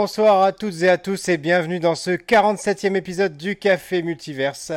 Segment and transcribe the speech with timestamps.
[0.00, 4.70] Bonsoir à toutes et à tous et bienvenue dans ce 47e épisode du Café Multiverse.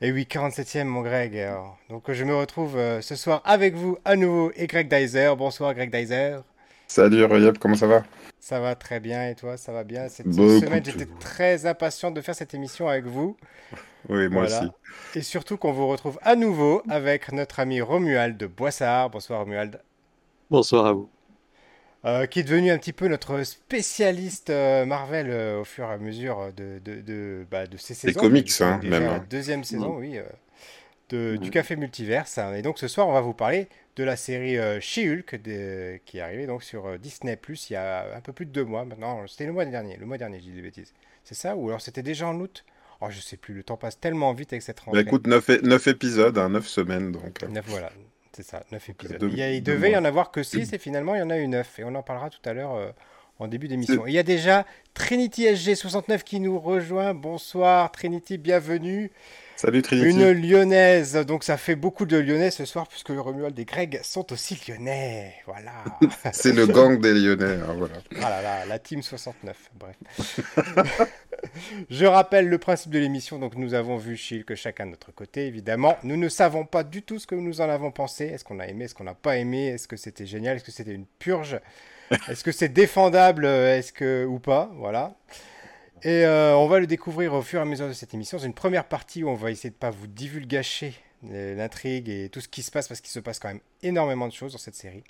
[0.00, 1.36] Et oui, 47e mon Greg.
[1.36, 5.34] Alors, donc je me retrouve euh, ce soir avec vous à nouveau et Greg Dyser.
[5.36, 6.38] Bonsoir Greg Dyser.
[6.86, 8.02] Salut Royab, comment ça va?
[8.40, 10.08] Ça va très bien et toi, ça va bien?
[10.08, 13.36] Cette Beaucoup semaine, j'étais très impatient de faire cette émission avec vous.
[14.08, 14.60] Oui, moi Voilà.
[14.62, 14.70] aussi.
[15.18, 19.10] Et surtout qu'on vous retrouve à nouveau avec notre ami Romuald de Boissard.
[19.10, 19.82] Bonsoir Romuald.
[20.50, 21.10] Bonsoir à vous.
[22.06, 25.92] Euh, qui est devenu un petit peu notre spécialiste euh, Marvel euh, au fur et
[25.92, 28.20] à mesure de, de, de, bah, de ces saisons.
[28.20, 29.24] comics, C'est hein, déjà même, la hein.
[29.28, 30.22] deuxième saison, oui, euh,
[31.08, 31.50] de- du.
[31.50, 32.38] Café Multiverse.
[32.38, 32.54] hein.
[32.54, 36.18] Et donc ce soir, on va vous parler de la série euh, She-Hulk de- qui
[36.18, 38.64] est arrivée donc sur euh, Disney Plus il y a un peu plus de deux
[38.64, 39.26] mois maintenant.
[39.26, 40.92] C'était le mois dernier, le mois dernier, j'ai dit des bêtises.
[41.24, 41.56] C'est ça?
[41.56, 42.64] Ou alors c'était déjà en août?
[43.00, 45.02] Oh, je sais plus, le temps passe tellement vite avec cette Bah rentrée.
[45.02, 47.42] écoute, 9, épisodes, hein, 9 semaines, donc...
[47.42, 47.90] euh, Neuf, voilà,
[48.36, 49.18] c'est ça, 9 épisodes.
[49.18, 51.18] deux- il, y a- il deux devait y en avoir que 6 et finalement il
[51.18, 52.90] y en a eu 9 et on en parlera tout à l'heure euh,
[53.38, 54.06] en début d'émission.
[54.06, 57.14] Il y a déjà Trinity SG69 qui nous rejoint.
[57.14, 59.10] Bonsoir Trinity, bienvenue.
[59.56, 63.64] Salut Trinity Une lyonnaise, donc ça fait beaucoup de lyonnais ce soir puisque Romuald et
[63.64, 65.32] Greg sont aussi lyonnais.
[65.46, 65.72] Voilà.
[66.32, 67.94] C'est le gang des Lyonnais, hein, voilà.
[68.20, 70.40] Ah là là, la team 69, bref.
[71.90, 75.46] Je rappelle le principe de l'émission, donc nous avons vu Shield chacun de notre côté,
[75.46, 75.96] évidemment.
[76.02, 78.26] Nous ne savons pas du tout ce que nous en avons pensé.
[78.26, 80.72] Est-ce qu'on a aimé, est-ce qu'on n'a pas aimé, est-ce que c'était génial, est-ce que
[80.72, 81.58] c'était une purge,
[82.28, 85.14] est-ce que c'est défendable, euh, est-ce que ou pas, voilà.
[86.02, 88.38] Et euh, on va le découvrir au fur et à mesure de cette émission.
[88.38, 90.94] C'est une première partie où on va essayer de pas vous divulgacher
[91.32, 94.28] euh, l'intrigue et tout ce qui se passe parce qu'il se passe quand même énormément
[94.28, 95.04] de choses dans cette série.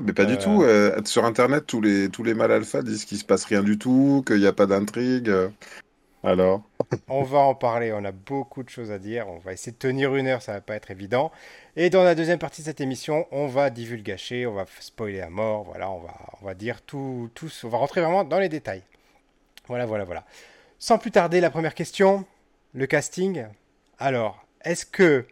[0.00, 0.62] Mais pas Euh, du tout.
[0.64, 3.78] euh, sur Internet, tous les, tous les mâles alpha disent qu'il se passe rien du
[3.78, 5.30] tout, qu'il n'y a pas d'intrigue.
[6.24, 6.62] Alors?
[7.08, 9.28] On va en parler, on a beaucoup de choses à dire.
[9.28, 11.30] On va essayer de tenir une heure, ça va pas être évident.
[11.76, 15.30] Et dans la deuxième partie de cette émission, on va divulgacher, on va spoiler à
[15.30, 15.64] mort.
[15.64, 18.82] Voilà, on va, on va dire tout, tout, on va rentrer vraiment dans les détails.
[19.68, 20.24] Voilà, voilà, voilà.
[20.78, 22.24] Sans plus tarder, la première question,
[22.74, 23.46] le casting.
[23.98, 25.26] Alors, est-ce que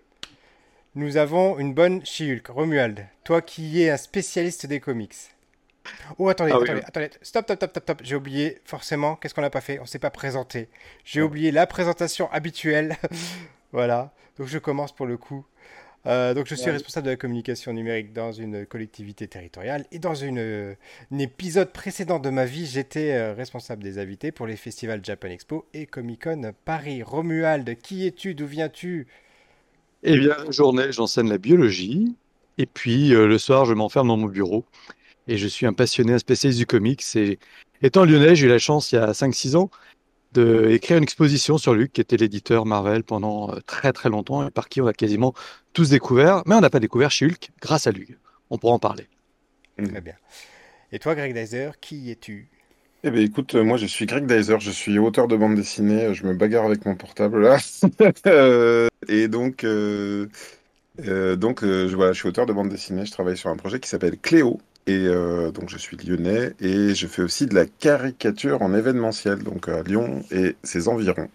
[0.95, 5.15] nous avons une bonne She-Hulk Romuald, toi qui es un spécialiste des comics.
[6.19, 6.65] Oh, attendez, Ah oui.
[6.65, 7.11] attendez, attendez.
[7.21, 8.01] Stop, stop, stop, stop, stop.
[8.03, 9.79] J'ai oublié, forcément, qu'est-ce qu'on n'a pas fait?
[9.81, 10.69] On s'est pas présenté.
[11.05, 12.97] J'ai oublié la présentation habituelle.
[13.73, 14.13] voilà.
[14.39, 15.45] Donc je commence pour le coup.
[16.07, 16.73] Euh, donc je suis Ouais.
[16.73, 20.75] responsable de la communication numérique dans une collectivité territoriale et dans une, euh,
[21.11, 25.29] un épisode précédent de ma vie, j'étais euh, responsable des invités pour les festivals Japan
[25.29, 27.03] Expo et Comic Con Paris.
[27.03, 29.07] Romuald, qui es-tu D'où viens-tu?
[30.03, 32.15] Eh bien, la journée, j'enseigne la biologie.
[32.59, 34.65] Et puis, euh, le soir, je m'enferme dans mon bureau.
[35.29, 37.03] Et je suis un passionné, un spécialiste du comics.
[37.17, 37.39] Et
[37.83, 39.71] étant lyonnais, j'ai eu la chance, il y a 5-6 ans,
[40.35, 44.51] d'écrire une exposition sur Luc, qui était l'éditeur Marvel pendant euh, très très longtemps, et
[44.51, 45.35] par qui on a quasiment
[45.73, 46.43] tous découvert.
[46.47, 48.19] Mais on n'a pas découvert chez Hulk grâce à Luc.
[48.51, 49.07] On pourra en parler.
[49.77, 50.15] Très bien.
[50.93, 52.49] Et toi, Greg Dyser, qui es-tu?
[53.07, 56.05] Eh bien écoute, euh, moi je suis Greg Dyser, je suis auteur de bande dessinée,
[56.07, 57.59] euh, je me bagarre avec mon portable là.
[59.09, 60.29] Et donc, euh,
[61.07, 63.57] euh, donc euh, je, voilà, je suis auteur de bande dessinée, je travaille sur un
[63.57, 64.61] projet qui s'appelle Cléo.
[64.87, 69.43] Et euh, donc je suis lyonnais et je fais aussi de la caricature en événementiel,
[69.43, 71.31] donc à Lyon et ses environs.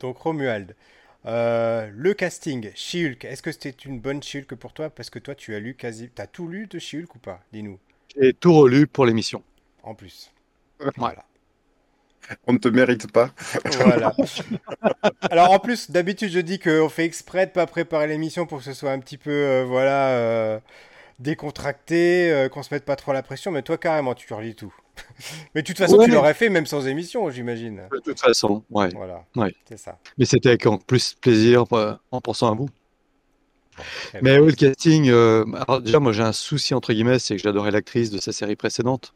[0.00, 0.74] Donc Romuald,
[1.26, 4.90] euh, le casting, She-Hulk, est-ce que c'était une bonne She-Hulk pour toi?
[4.90, 6.10] Parce que toi, tu as lu quasi...
[6.10, 7.40] T'as tout lu de She-Hulk ou pas?
[7.52, 7.78] Dis-nous,
[8.16, 9.42] J'ai tout relu pour l'émission.
[9.82, 10.32] en plus.
[10.96, 11.24] Voilà.
[12.46, 13.32] On ne te mérite pas.
[13.64, 14.14] Voilà.
[15.30, 18.64] Alors en plus, d'habitude, je dis qu'on fait exprès de pas préparer l'émission pour que
[18.64, 20.60] ce soit un petit peu, euh, voilà, euh,
[21.20, 23.52] décontracté, euh, qu'on se mette pas trop la pression.
[23.52, 24.74] Mais toi, carrément, tu relis tout.
[25.54, 26.06] mais de toute façon, Ouais.
[26.06, 27.82] tu l'aurais fait même sans émission, j'imagine.
[27.92, 28.88] De toute façon, ouais.
[28.94, 29.24] Voilà.
[29.36, 29.54] Ouais.
[29.68, 29.98] C'est ça.
[30.18, 32.68] Mais c'était avec en plus plaisir euh, en pensant à vous.
[34.08, 37.36] Très Mais oui, le casting, euh, alors déjà, moi j'ai un souci entre guillemets, c'est
[37.36, 39.14] que j'adorais l'actrice de sa série précédente.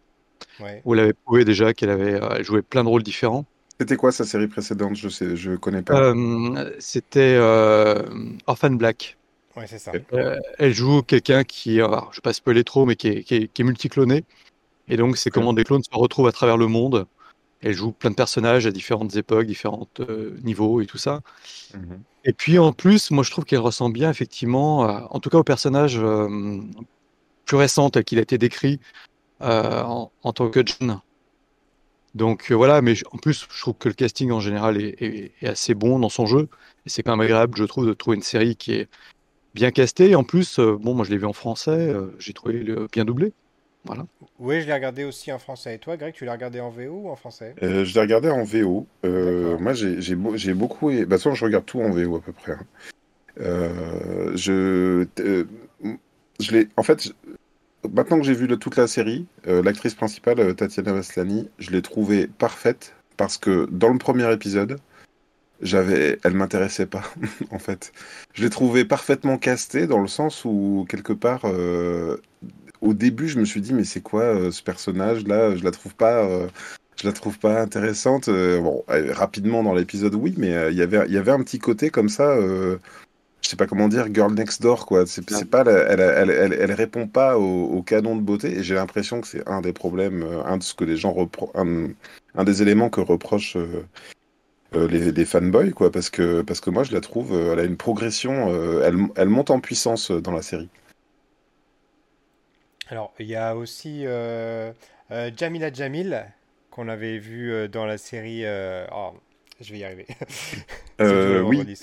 [0.60, 0.80] Ouais.
[0.84, 3.44] Vous l'avez prouvé déjà qu'elle avait euh, joué plein de rôles différents.
[3.80, 4.94] C'était quoi sa série précédente?
[4.96, 6.00] Je sais, je connais pas.
[6.00, 8.02] Euh, c'était euh,
[8.46, 9.16] Orphan Black.
[9.56, 9.92] Ouais, c'est ça.
[10.12, 13.34] Euh, elle joue quelqu'un qui, alors, je vais pas spoiler trop, mais qui est, qui
[13.36, 14.24] est, qui est multicloné.
[14.88, 17.06] Et donc, c'est comment des clones se retrouvent à travers le monde.
[17.60, 21.20] Elle joue plein de personnages à différentes époques, différents euh, niveaux et tout ça.
[21.72, 22.02] Mhm.
[22.26, 25.38] Et puis en plus, moi je trouve qu'elle ressemble bien effectivement, à- en tout cas
[25.38, 26.28] au personnage euh,
[27.46, 28.80] plus récent tel qu'il a été décrit
[29.40, 31.00] en, en tant que John.
[32.14, 35.32] Donc euh, voilà, mais en plus je trouve que le casting en général est, est-
[35.42, 36.48] est assez bon dans son jeu.
[36.86, 38.88] Et c'est quand même agréable, je trouve, de trouver une série qui est
[39.54, 40.10] bien castée.
[40.10, 42.86] Et en plus, euh, bon, moi je l'ai vu en français, euh, j'ai trouvé le
[42.92, 43.32] bien doublé.
[43.86, 44.06] Voilà.
[44.38, 45.74] Oui, je l'ai regardé aussi en français.
[45.74, 47.54] Et toi, Greg, tu l'as regardé en VO ou en français?
[47.62, 48.86] Euh, je l'ai regardé en VO.
[49.04, 50.88] Euh, moi, j'ai j'ai beau- j'ai beaucoup.
[50.88, 52.52] Bah, de toute façon, je regarde tout en VO à peu près.
[52.52, 52.64] hein.
[53.40, 55.44] Euh, je, euh,
[56.40, 56.68] je l'ai.
[56.76, 60.92] En fait, je- maintenant que j'ai vu le- toute la série, euh, l'actrice principale, Tatiana
[60.92, 64.78] Maslany, je l'ai trouvée parfaite parce que dans le premier épisode,
[65.60, 67.02] j'avais, elle m'intéressait pas,
[67.50, 67.92] en fait.
[68.34, 72.16] Je l'ai trouvée parfaitement castée dans le sens où, quelque part, euh,
[72.80, 75.56] au début, je me suis dit, mais c'est quoi euh, ce personnage-là?
[75.56, 76.48] Je la trouve pas, euh,
[77.00, 78.28] je la trouve pas intéressante.
[78.28, 82.08] Bon, rapidement dans l'épisode, oui, mais il y avait, y avait un petit côté comme
[82.08, 82.36] ça.
[82.40, 82.78] je
[83.42, 85.04] sais pas comment dire, girl next door, quoi.
[85.06, 88.58] C'est pas, elle, elle, elle, répond pas au, au canon de beauté.
[88.58, 91.52] Et j'ai l'impression que c'est un des problèmes, un de ce que les gens repro
[92.36, 93.56] un des éléments que reprochent
[94.76, 95.90] euh, les, les fanboys, quoi.
[95.90, 98.96] Parce que, parce que moi, je la trouve, euh, elle a une progression, euh, elle,
[99.16, 100.68] elle monte en puissance dans la série.
[102.88, 104.04] Alors, il y a aussi
[105.36, 106.24] Jamila Jamil,
[106.70, 108.44] qu'on avait vu dans la série.
[108.92, 109.12] oh,
[109.60, 110.06] je vais y arriver.
[111.00, 111.76] Oui.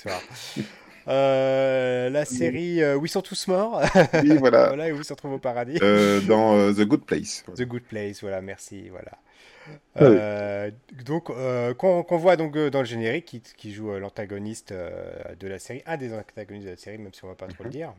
[1.08, 3.80] Euh, la série euh, Où ils sont tous morts.
[4.22, 4.66] oui, voilà.
[4.72, 5.78] Voilà, et où ils se retrouvent au paradis.
[5.82, 7.44] Euh, dans The Good Place.
[7.56, 9.12] The Good Place, voilà, merci, voilà.
[9.94, 10.24] Ah oui.
[10.26, 10.70] Euh,
[11.04, 15.58] donc, euh, qu'on voit donc euh, dans le générique, qui, qui joue l'antagoniste de la
[15.58, 17.70] série, un des antagonistes de la série, même si on va pas trop le Mhm.
[17.70, 17.94] dire.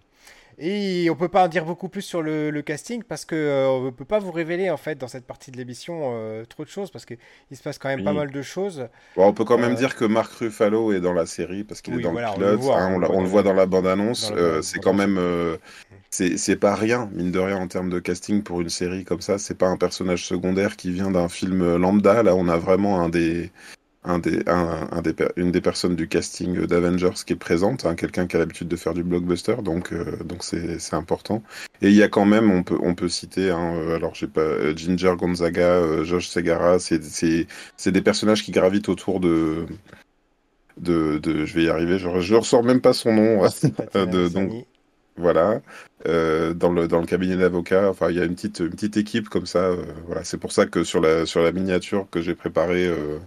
[0.58, 3.68] Et on peut pas en dire beaucoup plus sur le, le casting parce que euh,
[3.70, 6.70] on peut pas vous révéler en fait dans cette partie de l'émission euh, trop de
[6.70, 7.16] choses parce que
[7.52, 8.88] il se passe quand même pas mal de choses.
[9.16, 11.82] Bon, on peut quand même Euh, dire que Mark Ruffalo est dans la série parce
[11.82, 12.60] qu'il Oui, est dans voilà, on le pilote.
[12.60, 14.32] voit, hein, on on, le voit on le voit dans la bande-annonce.
[14.32, 15.18] dans la euh, bande- c'est quand même,
[16.10, 19.22] c'est c'est pas rien mine de rien en termes de casting pour une série comme
[19.22, 19.38] ça.
[19.40, 22.24] C'est pas un personnage secondaire qui vient d'un film lambda.
[22.24, 23.52] Là, on a vraiment un des,
[24.06, 27.86] un des, un, un des, per- une des personnes du casting d'Avengers qui est présente,
[27.86, 29.56] hein, quelqu'un qui a l'habitude de faire du blockbuster.
[29.64, 31.42] Donc, euh, donc c'est c'est important.
[31.82, 34.28] Et il y a quand même, on peut, on peut citer, hein, euh, alors j'ai
[34.28, 37.48] pas euh, Ginger Gonzaga, euh, Josh Segara, c'est c'est
[37.78, 39.66] c'est des personnages qui gravitent autour de
[40.78, 43.48] de, de je vais y arriver, je, je ressors même pas son nom.
[43.48, 44.66] Tatiana de- donc,
[45.16, 45.62] voilà,
[46.08, 48.98] euh, dans le dans le cabinet d'avocat, enfin il y a une petite une petite
[48.98, 49.60] équipe comme ça.
[49.60, 53.20] euh, voilà, c'est pour ça que sur la sur la miniature que j'ai préparée, euh,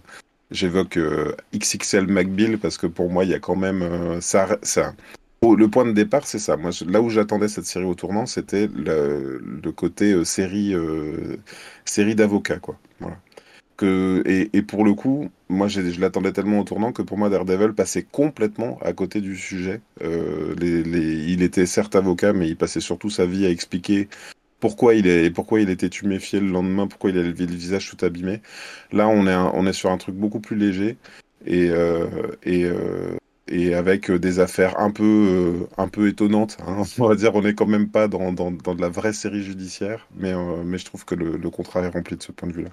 [0.51, 4.57] j'évoque euh, XXL McBeal parce que pour moi il y a quand même euh, ça
[4.61, 4.93] ça.
[5.43, 6.57] Le point de départ, c'est ça.
[6.57, 9.39] Moi, là où j'attendais cette série au tournant, c'était le,
[9.71, 10.73] côté euh, série,
[11.85, 12.79] série d'avocats, quoi.
[13.83, 17.73] Et, et pour le coup, moi, je l'attendais tellement au tournant que pour moi, Daredevil
[17.73, 19.79] passait complètement à côté du sujet.
[20.01, 20.81] Les-
[21.27, 24.09] il était certes avocat, mais il passait surtout sa vie à expliquer
[24.59, 28.05] pourquoi il est, pourquoi il était tuméfié le lendemain, pourquoi il avait le visage tout
[28.05, 28.41] abîmé.
[28.91, 30.97] Là, on est, on est sur un truc beaucoup plus léger
[31.45, 32.07] et, euh,
[32.43, 33.17] et, euh,
[33.47, 36.57] et avec des affaires un peu, euh, un peu étonnantes.
[36.65, 36.83] hein.
[36.99, 40.07] On va dire, on n'est quand même pas dans, dans, de la vraie série judiciaire,
[40.15, 40.33] mais,
[40.65, 42.69] mais je trouve que le, le contrat est rempli de ce point de vue-là.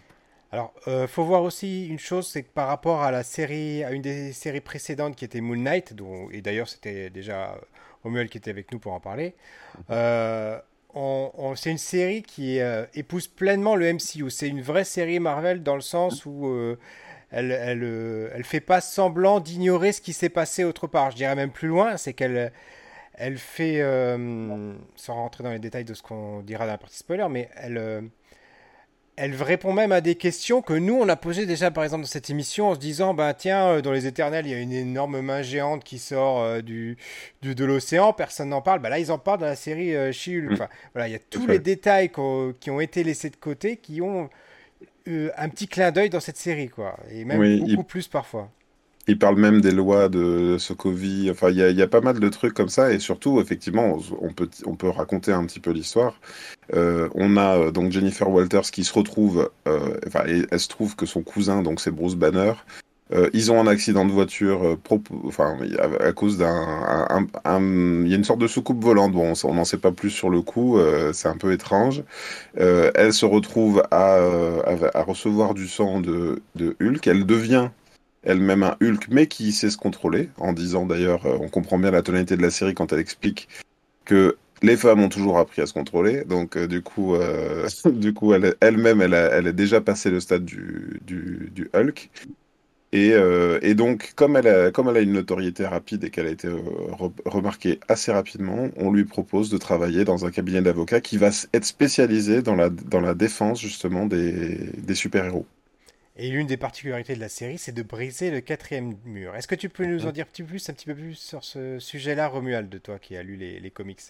[0.53, 0.73] Alors,
[1.09, 4.33] faut voir aussi une chose, c'est que par rapport à la série, à une des
[4.33, 5.95] séries précédentes qui était Moon Knight,
[6.31, 7.57] et d'ailleurs c'était déjà
[8.05, 9.35] Romuald qui était avec nous pour en parler,
[10.95, 14.31] on- c'est une série qui euh, épouse pleinement le MCU.
[14.31, 16.79] C'est une vraie série Marvel dans le sens où euh,
[17.31, 21.11] elle, elle, euh, elle fait pas semblant d'ignorer ce qui s'est passé autre part.
[21.11, 22.53] Je dirais même plus loin, c'est qu'elle
[23.17, 23.81] elle fait,
[24.97, 28.09] sans rentrer dans les détails de ce qu'on dira dans la partie spoiler, mais elle,
[29.17, 32.09] elle répond même à des questions que nous, on a posées déjà, par exemple, dans
[32.09, 34.73] cette émission, en se disant, bah tiens, euh, dans les éternels, il y a une
[34.73, 36.97] énorme main géante qui sort euh, du,
[37.43, 38.81] du- de l'océan, personne n'en parle.
[38.81, 40.11] Bah là, ils en parlent dans la série euh.
[40.27, 40.53] Mm.
[40.53, 42.11] Enfin, voilà, il y a tous les détails
[42.61, 44.29] qui ont été laissés de côté, qui ont
[45.09, 46.97] euh, un petit clin d'œil dans cette série, quoi.
[47.11, 48.51] Et même Oui, beaucoup il- plus parfois.
[49.07, 51.29] Il parle même des lois de Sokovie.
[51.31, 52.91] Enfin, il y a, pas mal de trucs comme ça.
[52.93, 56.19] Et surtout, effectivement, on peut, on peut raconter un petit peu l'histoire.
[56.73, 59.51] Euh, on a euh, donc Jennifer Walters qui se retrouve.
[59.69, 62.55] euh, enfin, elle se trouve que son cousin, donc c'est Bruce Banner.
[63.35, 64.79] ils ont un accident de voiture.
[65.27, 65.59] enfin,
[66.01, 66.47] à cause d'un.
[67.11, 67.61] un- un-
[68.05, 69.13] Il y a une sorte de soucoupe volante.
[69.13, 70.79] Bon, on n'en sait pas plus sur le coup.
[71.13, 72.03] c'est un peu étrange.
[72.57, 77.07] Elle se retrouve à, à, à recevoir du sang de, de Hulk.
[77.07, 77.69] Elle devient
[78.25, 81.91] elle-même un Hulk, mais qui sait se contrôler, en disant d'ailleurs, euh, on comprend bien
[81.91, 83.49] la tonalité de la série quand elle explique
[84.05, 88.15] que les femmes ont toujours appris à se contrôler, donc euh, du coup, euh, du
[88.15, 92.11] coup, elle, elle-même, elle a, elle a déjà passé le stade du, du, Hulk.
[92.93, 93.13] Et,
[93.63, 96.49] et donc, comme elle, a, comme elle a une notoriété rapide et qu'elle a été
[96.49, 101.31] re- remarquée assez rapidement, on lui propose de travailler dans un cabinet d'avocats qui va
[101.53, 105.47] être spécialisé dans la, dans la défense justement des, des super-héros.
[106.17, 109.35] Et l'une des particularités de la série, c'est de briser le quatrième mur.
[109.35, 111.43] Est-ce que tu peux nous en dire un petit, plus, un petit peu plus sur
[111.43, 114.01] ce sujet-là, Romuald, de toi qui as lu les, les comics?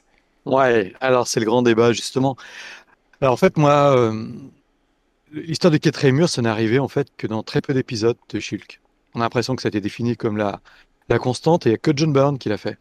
[0.44, 2.36] Ouais, alors c'est le grand débat justement.
[3.22, 4.28] Alors en fait, moi, euh,
[5.32, 8.38] l'histoire du quatrième mur, ça n'est arrivé en fait que dans très peu d'épisodes de
[8.38, 8.80] Shulk.
[9.14, 10.60] On a l'impression que ça a été défini comme la,
[11.08, 12.76] la constante et il n'y a que John Byrne qui l'a fait.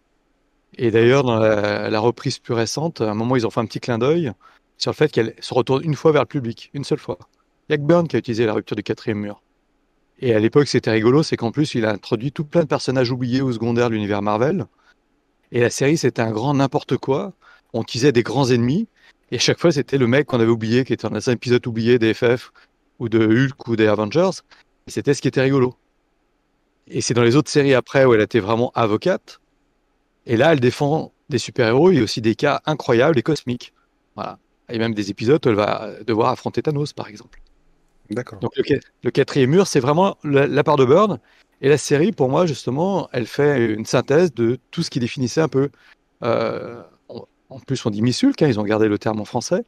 [0.77, 3.65] Et d'ailleurs, dans la, la reprise plus récente, à un moment, ils ont fait un
[3.65, 4.33] petit clin d'œil
[4.77, 7.19] sur le fait qu'elle se retourne une fois vers le public, une seule fois.
[7.69, 9.41] Y a que Byrne qui a utilisé la rupture du quatrième mur.
[10.19, 13.11] Et à l'époque, c'était rigolo, c'est qu'en plus, il a introduit tout plein de personnages
[13.11, 14.65] oubliés ou secondaires de l'univers Marvel.
[15.51, 17.33] Et la série, c'était un grand n'importe quoi.
[17.73, 18.87] On utilisait des grands ennemis.
[19.31, 21.99] Et chaque fois, c'était le mec qu'on avait oublié, qui était dans un épisode oublié
[21.99, 22.51] des FF,
[22.99, 24.31] ou de Hulk, ou des Avengers.
[24.87, 25.75] Et c'était ce qui était rigolo.
[26.87, 29.39] Et c'est dans les autres séries après où elle était vraiment avocate.
[30.25, 31.89] Et là, elle défend des super-héros.
[31.89, 33.73] A aussi des cas incroyables et cosmiques.
[34.15, 34.39] Voilà.
[34.69, 37.42] Et même des épisodes où elle va devoir affronter Thanos, par exemple.
[38.41, 38.51] Donc
[39.03, 41.19] le, quatrième mur, c'est vraiment la, part de Byrne.
[41.61, 45.41] Et la série, pour moi, justement, elle fait une synthèse de tout ce qui définissait
[45.41, 45.69] un peu.
[46.23, 46.81] euh,
[47.49, 49.65] en- plus, on dit Miss Hulk, hein, ils ont gardé le terme en français.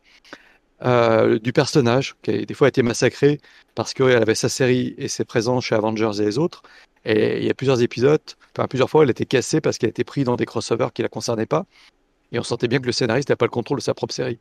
[0.84, 3.40] euh, du personnage qui a des fois été massacré
[3.76, 6.64] parce qu'elle avait sa série et ses présences chez Avengers et les autres.
[7.06, 8.22] Et il y a plusieurs épisodes,
[8.56, 11.10] enfin plusieurs fois, elle était cassée parce qu'elle était prise dans des crossovers qui la
[11.10, 11.66] concernaient pas.
[12.32, 14.40] Et on sentait bien que le scénariste n'a pas le contrôle de sa propre série.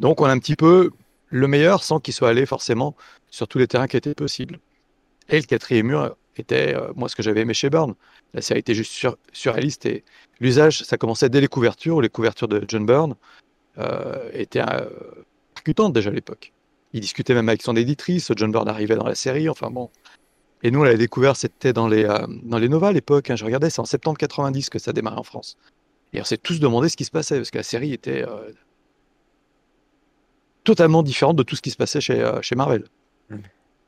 [0.00, 0.90] Donc on a un petit peu
[1.30, 2.96] le meilleur sans qu'il soit allé forcément
[3.30, 4.58] sur tous les terrains qui étaient possibles.
[5.28, 7.94] Et le quatrième mur était, euh, moi, ce que j'avais aimé chez Byrne.
[8.34, 10.04] La série était juste sur- surréaliste et
[10.40, 13.14] l'usage, ça commençait dès les couvertures, où les couvertures de John Byrne
[13.78, 14.88] euh, étaient euh,
[15.54, 16.52] percutantes déjà à l'époque.
[16.92, 19.90] Il discutait même avec son éditrice, John Byrne arrivait dans la série, enfin bon.
[20.62, 23.30] Et nous, on l'avait découvert, c'était dans les, euh, dans les Nova à l'époque.
[23.30, 25.56] hein, je regardais, c'est en septembre 90 que ça démarrait en France.
[26.12, 28.50] Et on s'est tous demandé ce qui se passait, parce que la série était euh,
[30.68, 32.84] totalement différente de tout ce qui se passait chez, euh, chez Marvel.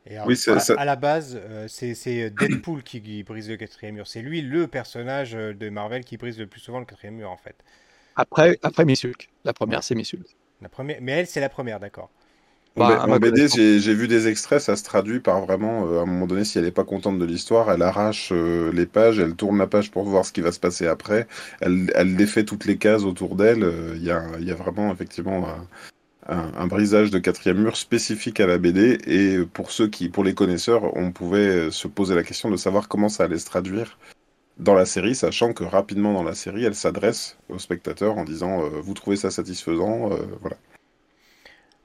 [0.06, 3.22] Et alors, Oui, ça- à, ça- à la base, euh, c'est c'est Deadpool qui, qui
[3.22, 4.06] brise le quatrième mur.
[4.06, 7.30] C'est lui le personnage euh, de Marvel qui brise le plus souvent le quatrième mur,
[7.30, 7.56] en fait.
[8.16, 9.28] Après, après Miss Hulk.
[9.44, 10.36] La première, c'est Miss Hulk.
[10.60, 10.98] La première...
[11.00, 12.10] Mais elle, c'est la première, d'accord.
[12.76, 16.02] Bah, en ma BD, j'ai vu des extraits, ça se traduit par vraiment, euh, à
[16.02, 19.18] un moment donné, si elle n'est pas contente de l'histoire, elle arrache euh, les pages,
[19.18, 21.26] elle tourne la page pour voir ce qui va se passer après,
[21.60, 23.64] elle, elle défait toutes les cases autour d'elle.
[23.64, 25.48] euh, Il y, a, il y a vraiment, effectivement,
[26.26, 28.98] un, brisage de quatrième mur spécifique à la BD.
[29.06, 32.88] Et pour ceux qui, pour les connaisseurs, on pouvait se poser la question de savoir
[32.88, 33.98] comment ça allait se traduire
[34.60, 38.62] dans la série, sachant que rapidement dans la série, elle s'adresse aux spectateurs en disant
[38.62, 40.56] euh, Vous trouvez ça satisfaisant Euh, Voilà.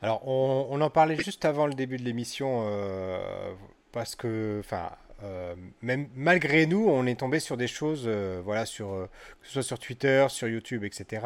[0.02, 3.54] Alors, on, en parlait juste avant le début de l'émission, euh,
[3.92, 4.92] parce que, enfin,
[5.24, 9.10] euh, même malgré nous, on est tombé sur des choses, euh, voilà, sur, euh,
[9.42, 11.26] que ce soit sur Twitter, sur YouTube, etc.,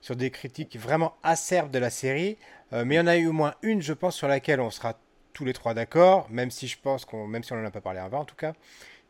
[0.00, 2.38] sur des critiques vraiment acerbes de la série.
[2.72, 4.98] Mais il y en a eu au moins une, je pense, sur laquelle on sera
[5.32, 7.80] tous les trois d'accord, même si je pense qu'on, même si on n'en a pas
[7.80, 8.54] parlé avant, en tout cas,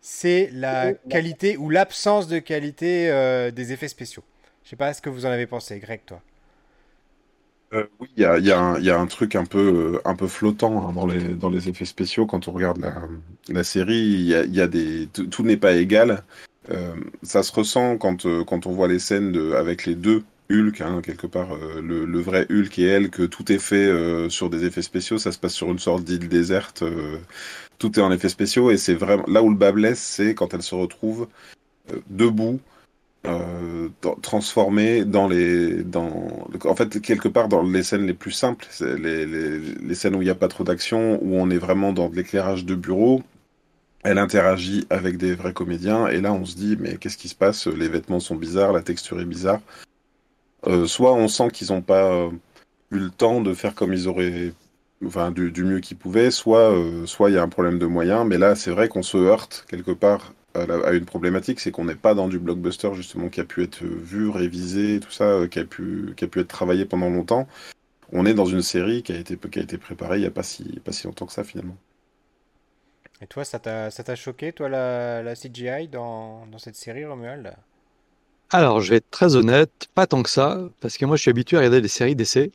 [0.01, 4.25] c'est la qualité ou l'absence de qualité des effets spéciaux.
[4.63, 6.21] Je sais pas ce que vous en avez pensé, Greg, toi.
[7.73, 11.85] Euh, oui, il y a, un, truc un peu, euh, flottant hein, dans les, effets
[11.85, 12.79] spéciaux quand on regarde
[13.49, 14.33] la, série.
[15.31, 16.23] Tout n'est pas égal.
[16.71, 21.27] Euh, ça se ressent quand, on voit les scènes avec les deux Hulk, hein, quelque
[21.27, 23.91] part, le, le vrai Hulk et elle, que tout est fait
[24.31, 25.19] sur des effets spéciaux.
[25.19, 26.85] Ça se passe sur une sorte d'île déserte.
[27.79, 30.55] tout est en effets spéciaux et c'est vraiment là où le bas blesse, c'est quand
[30.55, 31.27] elle se retrouve
[32.11, 32.61] debout
[33.27, 38.33] euh, dans- transformé dans les dans en fait quelque part dans les scènes les plus
[38.33, 42.09] simples les, scènes où il n'y a pas trop d'action où on est vraiment dans
[42.09, 43.23] de l'éclairage de bureau.
[44.05, 47.35] Elle interagit avec des vrais comédiens et là on se dit mais qu'est-ce qui se
[47.35, 47.67] passe?
[47.67, 49.61] Les vêtements sont bizarres la texture est bizarre.
[50.67, 52.31] Euh, soit on sent qu'ils n'ont pas euh,
[52.91, 54.53] eu le temps de faire comme ils auraient
[55.05, 56.73] enfin du, du mieux qu'ils pouvaient soit
[57.05, 59.67] soit il y a un problème de moyens mais là c'est vrai qu'on se heurte
[59.69, 63.29] quelque part à, la- à une problématique, c'est qu'on n'est pas dans du blockbuster justement
[63.29, 66.41] qui a pu être vu, révisé, tout ça, euh, qui a pu, qui a pu
[66.41, 67.49] être travaillé pendant longtemps.
[68.13, 70.33] On est dans une série qui a été, qui a été préparée il n'y a
[70.33, 71.77] pas si, pas si longtemps que ça finalement.
[73.21, 77.05] Et toi, ça t'a ça t'a choqué, toi, la, la CGI dans, dans cette série,
[77.05, 77.55] Romuald?
[78.51, 81.31] Alors, je vais être très honnête, pas tant que ça, parce que moi, je suis
[81.31, 82.51] habitué à regarder des séries d'essai,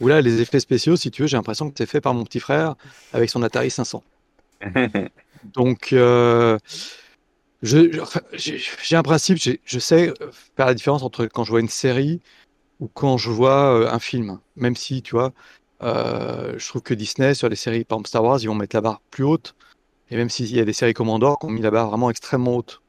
[0.00, 2.24] où là, les effets spéciaux, si tu veux, j'ai l'impression que c'est fait par mon
[2.24, 2.76] petit frère
[3.12, 4.04] avec son Atari 500.
[5.44, 6.58] Donc, euh,
[7.62, 11.50] je, je- enfin, j'ai un principe, je sais euh, faire la différence entre quand je
[11.50, 12.20] vois une série
[12.80, 14.40] ou quand je vois euh, un film.
[14.56, 15.32] Même si, tu vois,
[15.82, 18.76] euh, je trouve que Disney, sur les séries, par exemple Star Wars, ils vont mettre
[18.76, 19.54] la barre plus haute.
[20.10, 22.10] Et même s'il y a des séries comme Andor qui ont mis la barre vraiment
[22.10, 22.82] extrêmement haute.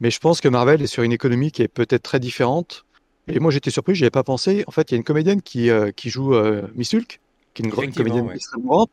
[0.00, 2.84] Mais je pense que Marvel est sur une économie qui est peut-être très différente.
[3.28, 4.64] Et moi, j'étais surpris, j'y avais pas pensé.
[4.66, 7.20] En fait, il y a une comédienne qui, euh, qui joue euh, Miss Hulk,
[7.54, 8.34] qui est une grande comédienne ouais.
[8.34, 8.88] extrêmement grande,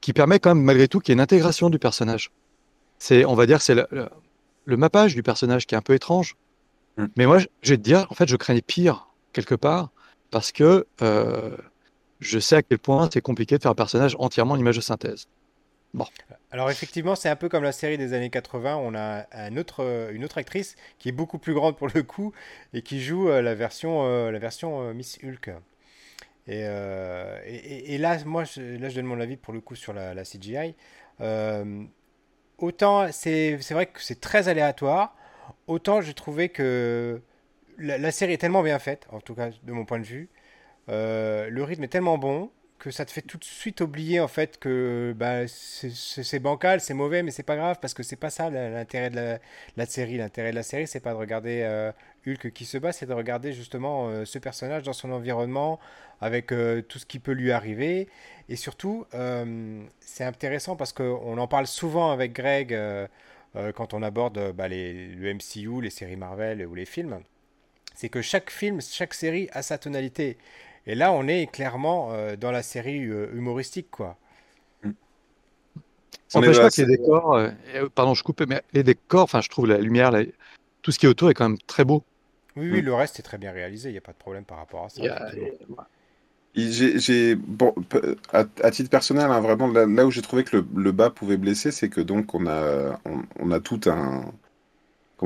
[0.00, 2.30] qui permet quand même, malgré tout, qu'il y ait une intégration du personnage.
[3.04, 4.08] C'est, on va dire, c'est le, le-
[4.64, 6.36] le mappage du personnage qui est un peu étrange.
[6.96, 7.06] Mm.
[7.16, 9.90] Mais moi, je je vais te dire, en fait, je craignais pire, quelque part,
[10.30, 11.54] parce que euh,
[12.20, 14.80] je sais à quel point c'est compliqué de faire un personnage entièrement en image de
[14.80, 15.26] synthèse.
[15.92, 16.06] Bon.
[16.50, 18.76] Alors effectivement, c'est un peu comme la série des années 80.
[18.76, 22.32] On a un autre, une autre actrice qui est beaucoup plus grande pour le coup
[22.72, 25.50] et qui joue euh, la version, euh, la version euh, Miss Hulk.
[26.46, 26.60] Et,
[27.46, 30.14] et, et, là, moi, je, là, je donne mon avis pour le coup sur la,
[30.14, 30.74] la CGI.
[32.58, 35.16] Autant c'est vrai que c'est très aléatoire,
[35.66, 37.20] autant j'ai trouvé que
[37.78, 40.28] la, la, série est tellement bien faite, en tout cas de mon point de vue.
[40.88, 42.50] le rythme est tellement bon
[42.84, 46.92] que ça te fait tout de suite oublier en fait que bah, c'est bancal, c'est
[46.92, 49.38] mauvais, mais c'est pas grave parce que c'est pas ça l'intérêt de
[49.78, 50.18] la, série.
[50.18, 51.92] L'intérêt de la série, c'est pas de regarder euh,
[52.26, 55.80] Hulk qui se bat, c'est de regarder justement euh, ce personnage dans son environnement
[56.20, 58.06] avec euh, tout ce qui peut lui arriver.
[58.50, 59.06] Et surtout,
[60.00, 62.78] c'est intéressant parce qu'on en parle souvent avec Greg
[63.74, 67.20] quand on aborde bah, les, le MCU, les séries Marvel ou les films.
[67.94, 70.36] C'est que chaque film, chaque série a sa tonalité.
[70.86, 74.16] Et là, on est clairement euh, dans la série euh, humoristique, quoi.
[76.28, 77.50] Ça n'empêche pas que les décors, euh,
[77.94, 80.12] pardon, je coupe, mais les décors, enfin, je trouve la lumière,
[80.82, 82.02] tout ce qui est autour est quand même très beau.
[82.56, 82.84] Oui, oui, mm.
[82.84, 84.88] le reste est très bien réalisé, il n'y a pas de problème par rapport à
[84.88, 85.02] ça.
[86.56, 87.74] J'ai, bon,
[88.32, 91.88] à, titre personnel, hein, vraiment, là, où j'ai trouvé que le, bas pouvait blesser, c'est
[91.88, 93.00] que donc on a,
[93.40, 94.24] on a tout un,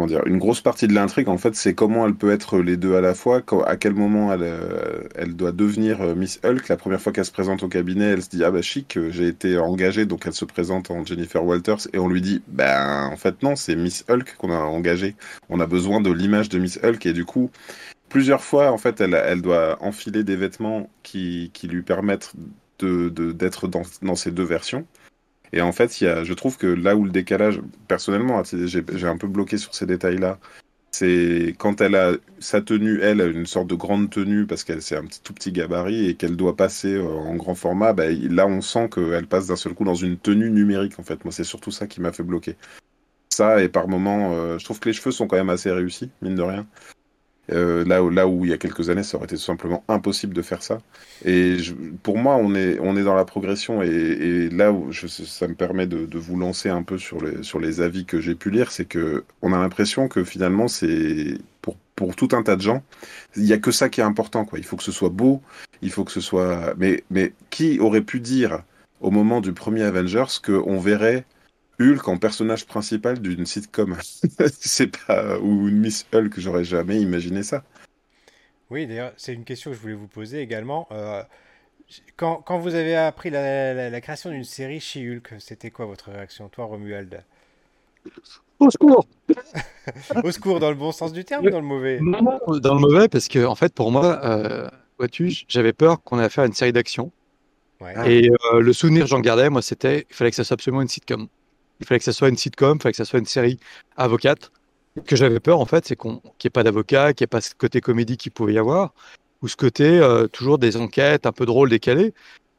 [0.07, 3.01] une grosse partie de l'intrigue, en fait, c'est comment elle peut être les deux à
[3.01, 6.69] la fois, à quel moment elle, euh, doit devenir euh, Miss Hulk.
[6.69, 9.11] La première fois qu'elle se présente au cabinet, elle se dit ah bah chic, euh,
[9.11, 13.09] j'ai été engagée, donc elle se présente en Jennifer Walters et on lui dit ben
[13.11, 15.17] en fait non, c'est Miss Hulk qu'on a engagée.
[15.49, 17.51] On a besoin de l'image de Miss Hulk et du coup
[18.09, 22.33] plusieurs fois en fait elle, elle doit enfiler des vêtements qui, qui lui permettent
[22.79, 24.87] de d'être dans, dans ces deux versions.
[25.53, 29.07] Et en fait, y a, je trouve que là où le décalage, personnellement, hein, j'ai
[29.07, 30.39] un peu bloqué sur ces détails-là,
[30.93, 34.97] c'est quand elle a sa tenue, elle, une sorte de grande tenue, parce qu'elle c'est
[34.97, 38.47] un petit, tout petit gabarit et qu'elle doit passer euh, en grand format, bah, là
[38.47, 41.25] on sent qu'elle passe d'un seul coup dans une tenue numérique en fait.
[41.25, 42.57] Moi c'est surtout ça qui m'a fait bloquer.
[43.31, 46.11] Ça et par moments, euh, je trouve que les cheveux sont quand même assez réussis,
[46.23, 46.67] mine de rien.
[47.51, 49.83] Euh, là, où, là où il y a quelques années, ça aurait été tout simplement
[49.89, 50.81] impossible de faire ça.
[51.25, 51.57] Et
[52.03, 53.83] pour moi, on est, on est dans la progression.
[53.83, 57.59] Et, là où ça me permet de, de, vous lancer un peu sur les, sur
[57.59, 61.77] les avis que j'ai pu lire, c'est que on a l'impression que finalement, c'est pour,
[61.97, 62.83] pour tout un tas de gens,
[63.37, 64.45] il n'y a que ça qui est important.
[64.45, 64.59] Quoi.
[64.59, 65.41] Il faut que ce soit beau,
[65.83, 66.75] il faut que ce soit.
[66.77, 68.63] Mais, mais qui aurait pu dire
[69.01, 71.25] au moment du premier Avengers qu'on verrait
[71.81, 73.97] Hulk en personnage principal d'une sitcom.
[74.61, 77.65] c'est pas ou une Miss Hulk, j'aurais jamais imaginé ça.
[78.71, 80.87] Oui, d'ailleurs, c'est une question que je voulais vous poser également.
[80.93, 81.23] Euh,
[82.17, 86.11] quand, quand, vous avez appris la, la, création d'une série chez Hulk, c'était quoi votre
[86.11, 87.25] réaction, toi, Romuald?
[88.59, 89.07] Au secours
[90.25, 91.99] Au secours, dans le bon sens du terme ou dans le mauvais?
[91.99, 96.25] Dans le mauvais, parce que, en fait, pour moi, euh, vois-tu, j'avais peur qu'on ait
[96.25, 97.11] affaire à une série d'action.
[98.07, 100.83] Et euh, le souvenir que j'en gardais, moi, c'était qu'il fallait que ça soit absolument
[100.83, 101.29] une sitcom.
[101.81, 103.59] Il fallait que ça soit une sitcom, il fallait que ça soit une série
[103.97, 104.51] avocate.
[104.97, 107.27] Ce que j'avais peur, en fait, c'est qu'on, qu'il n'y ait pas d'avocat, qu'il n'y
[107.27, 108.95] ait pas ce côté comédie qu'il pouvait y avoir,
[109.43, 112.13] ou ce côté euh, toujours des enquêtes un peu drôles, décalées.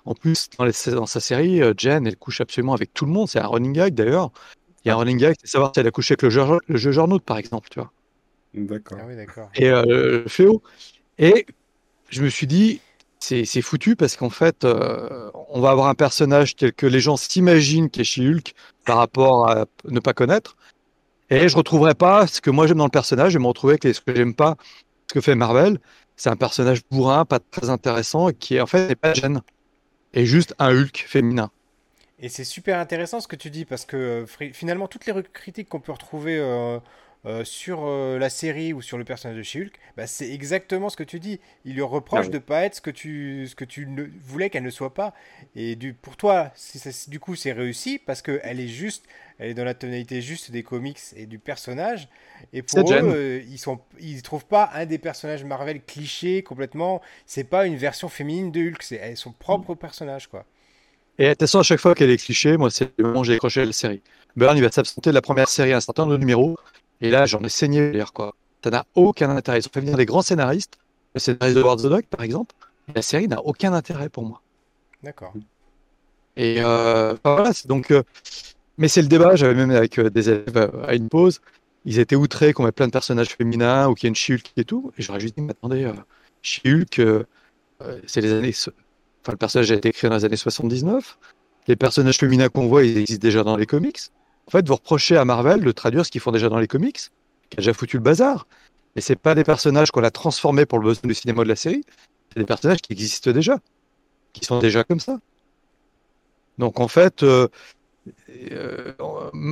[0.06, 3.12] En plus, dans, les, dans sa série, euh, Jen, elle couche absolument avec tout le
[3.12, 3.28] monde.
[3.28, 4.32] C'est un running gag d'ailleurs.
[4.84, 6.44] Il y a un running gag, c'est savoir si elle a couché avec le jeu,
[6.68, 7.92] le jeu Journaux, par exemple, tu vois.
[8.54, 8.98] D'accord.
[9.02, 9.16] Ah oui.
[9.56, 10.64] Et euh, Fléau.
[11.18, 11.46] Et
[12.10, 12.82] je me suis dit,
[13.20, 17.18] c'est foutu parce qu'en fait, euh, on va avoir un personnage tel que les gens
[17.18, 18.54] s'imaginent qui est chez Hulk
[18.86, 20.56] par rapport à ne pas connaître.
[21.30, 23.34] Et je retrouverai pas ce que moi j'aime dans le personnage.
[23.34, 24.56] Je vais me retrouver avec ce que j'aime pas,
[25.08, 25.80] ce que fait Marvel.
[26.16, 29.42] C'est un personnage bourrin, pas très intéressant, qui est en fait n'est pas gêne.
[30.14, 31.52] Et juste un Hulk féminin.
[32.22, 35.70] Et c'est super intéressant ce que tu dis parce que euh, finalement toutes les critiques
[35.70, 36.80] qu'on peut retrouver euh,
[37.26, 40.96] euh, sur euh, la série ou sur le personnage de She-Hulk, bah, c'est exactement ce
[40.96, 41.42] que tu dis.
[41.66, 44.50] Il lui reproche ah de pas être ce que tu, ce que tu ne voulais
[44.50, 45.14] qu'elle ne soit pas.
[45.54, 46.54] Et du, pour toi,
[47.10, 49.06] du coup, c'est réussi parce qu'elle est juste,
[49.38, 52.08] elle est dans la tonalité juste des comics et du personnage.
[52.54, 57.02] Et pour eux, euh, ils sont, ils trouvent pas un des personnages Marvel clichés complètement.
[57.26, 60.46] C'est pas une version féminine de Hulk, c'est son propre personnage, quoi.
[61.18, 63.24] Et de toute façon, à chaque fois qu'elle est cliché, moi, c'est le moment où
[63.26, 64.02] j'ai accroché la série.
[64.38, 66.56] Burn, il va s'absenter de la première série à un certain nombre de numéros.
[67.02, 68.36] Et là, j'en ai saigné l'air, quoi.
[68.64, 69.60] Ça n'a aucun intérêt.
[69.60, 70.78] Ils ont fait venir des grands scénaristes.
[71.16, 72.54] Le scénariste de World the Dog, par exemple.
[72.94, 74.42] la série n'a aucun intérêt pour moi.
[75.04, 75.34] D'accord.
[76.36, 77.92] Et euh, voilà, donc.
[77.92, 78.04] Euh,
[78.78, 79.36] mais c'est le débat.
[79.36, 81.42] J'avais même avec euh, des élèves euh, à une pause.
[81.86, 84.52] Ils étaient outrés qu'on met plein de personnages féminins ou qu'il y ait une She-Hulk
[84.58, 84.92] et tout.
[84.98, 85.92] Et j'aurais juste dit, mais attendez,
[86.42, 87.02] She-Hulk,
[88.06, 88.54] c'est les années.
[88.54, 91.18] Enfin, le personnage a été créé dans les années 79.
[91.68, 94.00] Les personnages féminins qu'on voit, ils existent déjà dans les comics.
[94.50, 96.98] En fait, vous reprochez à Marvel de traduire ce qu'ils font déjà dans les comics,
[97.52, 98.48] qui a déjà foutu le bazar.
[98.96, 101.56] Mais c'est pas des personnages qu'on a transformés pour le besoin du cinéma de la
[101.56, 101.84] série.
[102.34, 103.60] C'est des personnages qui existent déjà,
[104.34, 105.20] qui sont déjà comme ça.
[106.58, 107.48] Donc en fait, euh,
[108.52, 108.94] euh,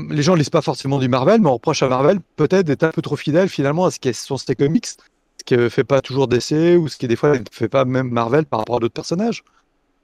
[0.09, 2.81] les gens ne lisent pas forcément du Marvel, mais on reproche à Marvel peut-être d'être
[2.81, 4.97] un peu trop fidèle finalement à ce qui sont ses comics, ce
[5.45, 8.09] qui ne fait pas toujours d'essai ou ce qui des fois ne fait pas même
[8.09, 9.43] Marvel par rapport à d'autres personnages.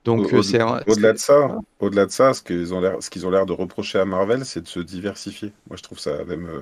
[0.03, 3.29] Donc c'est au-delà de ça, au-delà de ça, ce qu'ils ont l'air, ce qu'ils ont
[3.29, 5.53] l'air de reprocher à Marvel, c'est de se diversifier.
[5.69, 6.59] Moi, je trouve ça même euh,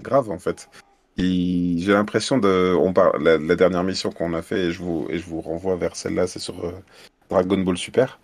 [0.00, 0.68] grave en fait.
[1.16, 5.18] J'ai l'impression de, on parle la, dernière mission qu'on a fait et je vous et
[5.18, 6.72] je vous renvoie vers celle-là, c'est sur euh,
[7.30, 8.18] Dragon Ball Super.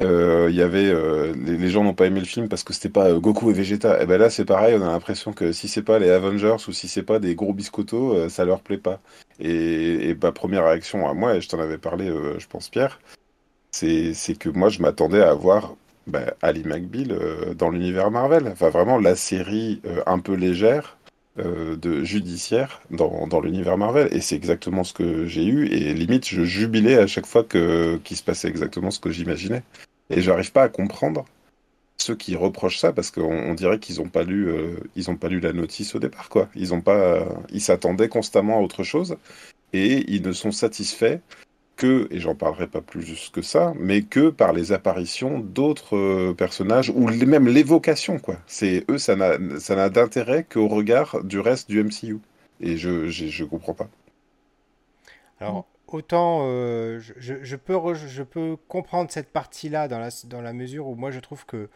[0.00, 0.94] Euh, il y avait
[1.34, 4.00] les, gens n'ont pas aimé le film parce que c'était pas Goku et Vegeta.
[4.00, 6.72] Et ben là c'est pareil, on a l'impression que si c'est pas les Avengers ou
[6.72, 9.00] si c'est pas des gros biscottos, ça leur plaît pas.
[9.40, 13.00] Et, et ma première réaction à moi, et je t'en avais parlé, je pense Pierre,
[13.70, 15.76] c'est que moi, je m'attendais à voir
[16.06, 18.48] bah, Ali McBeal euh, dans l'univers Marvel.
[18.48, 20.96] Enfin, vraiment, la série euh, un peu légère
[21.38, 24.08] euh, de judiciaire dans, dans l'univers Marvel.
[24.12, 25.66] Et c'est exactement ce que j'ai eu.
[25.66, 29.62] Et limite, je jubilais à chaque fois qu'il se passait exactement ce que j'imaginais.
[30.10, 31.26] Et j'arrive pas à comprendre
[31.98, 34.54] ceux qui reprochent ça parce qu'on dirait qu'ils n'ont pas lu
[34.94, 38.58] ils ont pas lu la notice au départ quoi ils ont pas ils s'attendaient constamment
[38.58, 39.16] à autre chose
[39.72, 41.18] et ils ne sont satisfaits
[41.78, 46.34] que, et j'en parlerai pas plus que ça, mais que par les apparitions d'autres euh,
[46.34, 48.36] personnages, ou même l'évocation, quoi.
[48.46, 52.18] C'est eux, ça n'a d'intérêt qu'au regard du reste du MCU.
[52.60, 53.88] Et je, je, comprends pas.
[55.40, 60.88] Alors, autant euh, je, peux je peux comprendre cette partie-là dans la, dans la mesure
[60.88, 61.68] où moi je trouve que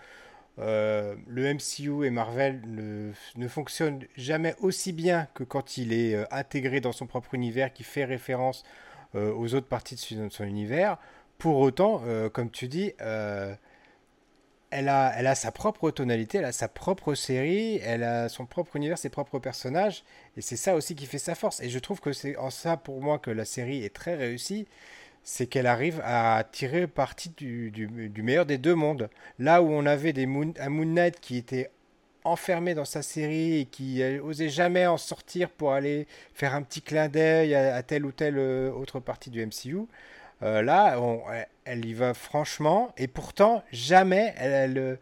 [0.59, 6.27] euh, le MCU et Marvel ne, ne, fonctionnent jamais aussi bien que quand il est
[6.33, 8.65] intégré dans son propre univers, qui fait référence
[9.15, 10.99] euh, aux autres parties de son, univers.
[11.39, 13.55] Pour autant, euh, comme tu dis, euh,
[14.71, 18.47] elle a, elle a sa propre tonalité, elle a sa propre série, elle a son
[18.47, 20.03] propre univers, ses propres personnages,
[20.37, 21.61] et c'est ça aussi qui fait sa force.
[21.61, 24.67] Et je trouve que c'est en ça pour moi que la série est très réussie,
[25.25, 29.11] c'est qu'elle arrive à tirer parti du, du, meilleur des deux mondes.
[29.39, 31.71] Là où on avait des un Moon Knight qui était
[32.25, 36.83] enfermé dans sa série et qui osait jamais en sortir pour aller faire un petit
[36.83, 39.87] clin d'œil à, telle ou telle euh, autre partie du MCU.
[40.43, 40.99] Euh, là,
[41.65, 44.99] elle y va franchement, et pourtant, jamais elle,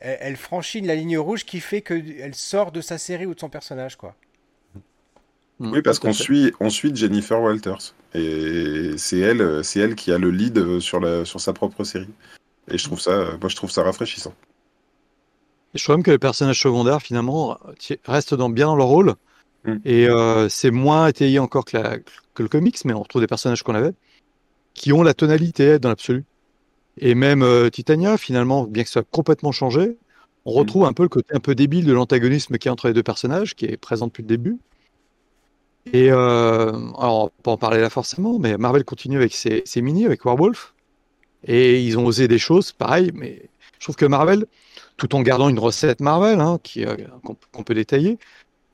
[0.00, 3.48] elle, franchit la ligne rouge qui fait qu'elle sort de sa série ou de son
[3.48, 3.96] personnage.
[3.96, 4.14] quoi.
[5.58, 5.72] Mm.
[5.72, 7.94] Oui, parce qu'on suit, on suit Jennifer Walters.
[8.14, 12.12] Et c'est elle, c'est elle qui a le lead sur, la, sur sa propre série.
[12.70, 14.34] Et je trouve ça, moi, je trouve ça rafraîchissant.
[15.74, 17.58] Je trouve même que les personnages secondaires, finalement,
[18.04, 19.14] restent dans, bien dans leur rôle.
[19.64, 19.76] Mm.
[19.84, 22.02] Et euh, c'est moins étayé encore que,
[22.38, 23.92] le comics, mais on retrouve des personnages qu'on avait,
[24.74, 26.24] qui ont la tonalité dans l'absolu.
[26.98, 29.98] Et même euh, Titania, finalement, bien que ça soit complètement changé,
[30.44, 30.58] on mm.
[30.58, 33.02] retrouve un peu le côté un peu débile de l'antagonisme qui est entre les deux
[33.02, 34.58] personnages, qui est présent depuis le début.
[35.92, 39.82] Et euh, alors, on peut en parler là forcément, mais Marvel continue avec ses, ses
[39.82, 40.74] mini, avec Werewolf.
[41.44, 43.42] Et ils ont osé des choses, pareil, mais
[43.78, 44.46] je trouve que Marvel,
[44.96, 46.96] tout en gardant une recette Marvel hein, euh,
[47.52, 48.18] qu'on peut détailler.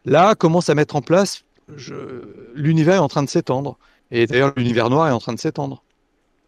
[0.04, 1.44] Là, commence à mettre en place,
[2.54, 3.78] l'univers est en train de s'étendre.
[4.10, 5.82] Et d'ailleurs, l'univers noir est en train de s'étendre.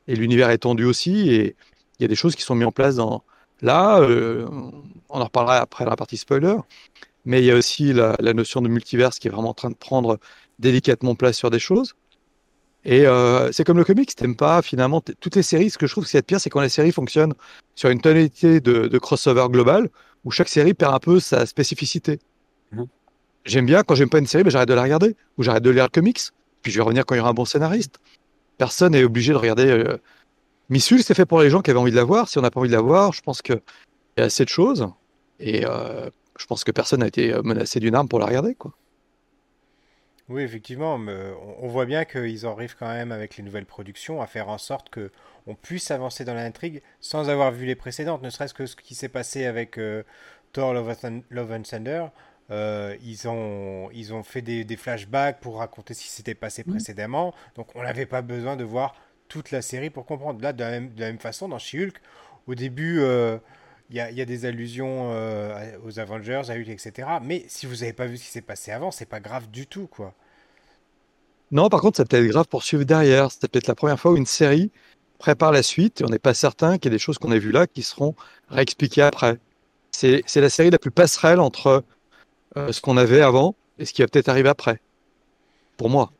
[0.06, 1.56] Et l'univers est tendu aussi, et
[1.98, 3.24] il y a des choses qui sont mises en place dans...
[3.62, 4.46] Là, euh,
[5.08, 6.56] on en reparlera après la partie spoiler,
[7.24, 9.76] mais il y a aussi la, notion de multiverse qui est vraiment en train de
[9.76, 10.18] prendre
[10.58, 11.94] délicatement place sur des choses.
[12.84, 15.70] Et euh, c'est comme le comics, t'aimes pas finalement toutes les séries.
[15.70, 17.34] Ce que je trouve qui est pire, c'est quand les séries fonctionnent
[17.74, 19.88] sur une tonalité de, crossover global,
[20.24, 22.18] où chaque série perd un peu sa spécificité.
[22.72, 22.86] Mhm.
[23.44, 25.70] J'aime bien quand j'aime pas une série, ben, j'arrête de la regarder, ou j'arrête de
[25.70, 26.20] lire le comics,
[26.62, 27.98] puis je vais revenir quand il y aura un bon scénariste.
[28.58, 29.66] Personne n'est obligé de regarder.
[29.66, 29.96] Euh...
[30.68, 32.28] Missul, c'est fait pour les gens qui avaient envie de la voir.
[32.28, 33.60] Si on n'a pas envie de la voir, je pense qu'il
[34.16, 34.88] y a assez de choses.
[35.40, 38.72] Et euh, je pense que personne n'a été menacé d'une arme pour la regarder, quoi.
[40.30, 41.14] Oui, effectivement, mais
[41.60, 44.88] on voit bien qu'ils arrivent quand même avec les nouvelles productions à faire en sorte
[44.88, 45.10] que
[45.46, 48.94] on puisse avancer dans l'intrigue sans avoir vu les précédentes, ne serait-ce que ce qui
[48.94, 50.02] s'est passé avec euh,
[50.52, 52.06] Thor Love, and Thunder.
[52.50, 56.70] Euh, ils, ont, ils ont fait des, flashbacks pour raconter ce qui s'était passé mmh.
[56.70, 58.94] précédemment, donc on n'avait pas besoin de voir
[59.28, 60.40] toute la série pour comprendre.
[60.42, 61.96] Là, de la même, façon, dans She-Hulk,
[62.46, 63.38] au début, euh,
[63.90, 67.08] il y, a, y, a, des allusions euh, aux Avengers, à Hulk, etc.
[67.22, 69.66] Mais si vous n'avez pas vu ce qui s'est passé avant, c'est pas grave du
[69.66, 70.14] tout, quoi.
[71.50, 73.30] Non, par contre, ça peut être grave pour suivre derrière.
[73.30, 74.70] C'est peut-être la première fois où une série
[75.18, 77.38] prépare la suite et on n'est pas certain qu'il y ait des choses qu'on a
[77.38, 78.14] vues là qui seront
[78.48, 79.38] réexpliquées après.
[79.92, 81.84] C'est la série la plus passerelle entre
[82.56, 84.80] euh, ce qu'on avait avant et ce qui va peut-être arriver après.
[85.76, 86.12] Pour moi.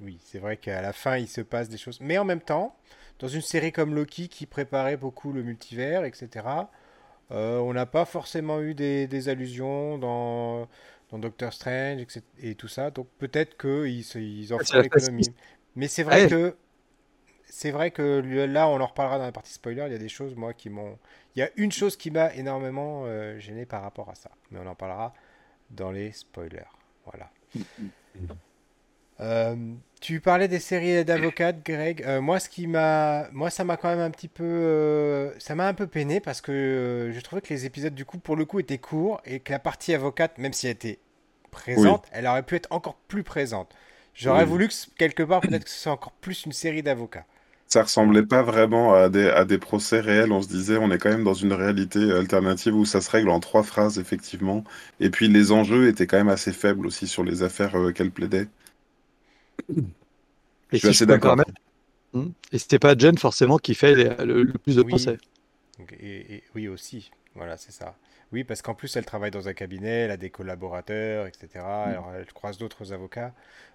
[0.00, 1.98] oui, c'est vrai qu'à la fin, il se passe des choses.
[2.00, 2.76] Mais en même temps,
[3.22, 6.44] dans une série comme Loki qui préparait beaucoup le multivers, etc.,
[7.30, 10.68] euh, on n'a pas forcément eu des, allusions dans,
[11.10, 12.04] dans, Doctor Strange
[12.40, 12.90] et tout ça.
[12.90, 15.32] Donc peut-être qu'ils ils en font l'économie.
[15.76, 16.56] Mais c'est vrai que
[17.44, 19.84] c'est vrai que là, on en reparlera dans la partie spoiler.
[19.86, 20.98] Il y a des choses, moi, qui m'ont.
[21.36, 24.30] Il y a une chose qui m'a énormément euh, gêné par rapport à ça.
[24.50, 25.14] Mais on en parlera
[25.70, 26.62] dans les spoilers.
[27.04, 27.30] Voilà.
[29.20, 32.02] Euh, tu parlais des séries d'avocates, Greg.
[32.06, 35.66] Euh, moi, ce qui m'a, moi, ça m'a quand même un petit peu, ça m'a
[35.68, 38.60] un peu peiné parce que je trouvais que les épisodes du coup, pour le coup,
[38.60, 40.98] étaient courts et que la partie avocate, même si elle était
[41.50, 43.74] présente, elle aurait pu être encore plus présente.
[44.14, 47.24] J'aurais voulu que quelque part, peut-être que ce soit encore plus une série d'avocats
[47.72, 50.30] ça ressemblait pas vraiment à des, à des procès réels.
[50.30, 53.30] On se disait, on est quand même dans une réalité alternative où ça se règle
[53.30, 54.62] en trois phrases, effectivement.
[55.00, 58.10] Et puis les enjeux étaient quand même assez faibles aussi sur les affaires euh, qu'elle
[58.10, 58.48] plaidait.
[60.72, 61.36] Et je suis d'accord.
[62.12, 62.28] Hmm.
[62.52, 65.18] Et c'était pas Jen forcément qui fait le, plus de procès.
[66.00, 67.96] et, oui aussi, voilà, c'est ça.
[68.32, 71.48] Oui, parce qu'en plus, elle travaille dans un cabinet, elle a des collaborateurs, etc.
[71.56, 71.90] Mm.
[71.90, 73.32] Alors, elle croise d'autres avocats.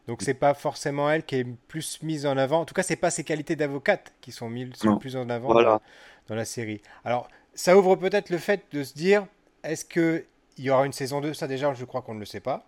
[0.08, 2.62] Donc, c'est pas forcément elle qui est plus mise en avant.
[2.62, 6.36] En tout cas, c'est pas ses qualités d'avocate qui sont mises plus en avant dans,
[6.36, 6.82] la série.
[7.06, 9.28] Alors, ça ouvre peut-être le fait de se dire
[9.64, 10.26] est-ce qu'il
[10.58, 12.66] y aura une saison 2 Ça, déjà, je crois qu'on ne le sait pas.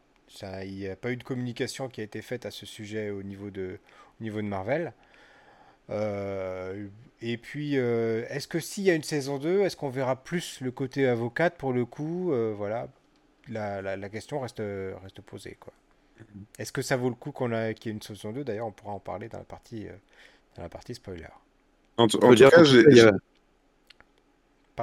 [0.64, 3.24] Il n'y a pas eu de communication qui a été faite à ce sujet au
[3.24, 3.80] niveau de,
[4.20, 4.94] au niveau de Marvel.
[5.90, 6.88] Euh,
[7.22, 10.62] et puis, euh, est-ce que s'il y a une saison 2, est-ce qu'on verra plus
[10.62, 12.32] le côté avocate pour le coup?
[12.32, 12.88] Euh, Voilà,
[13.50, 14.62] la, la, question reste,
[15.02, 15.58] reste posée.
[15.60, 15.74] Quoi.
[16.60, 18.68] Est-ce que ça vaut le coup qu'on a, qu'il y ait une saison 2 D'ailleurs,
[18.68, 19.88] on pourra en parler dans la partie,
[20.56, 21.26] dans la partie spoiler.
[21.98, 22.64] En, tout cas,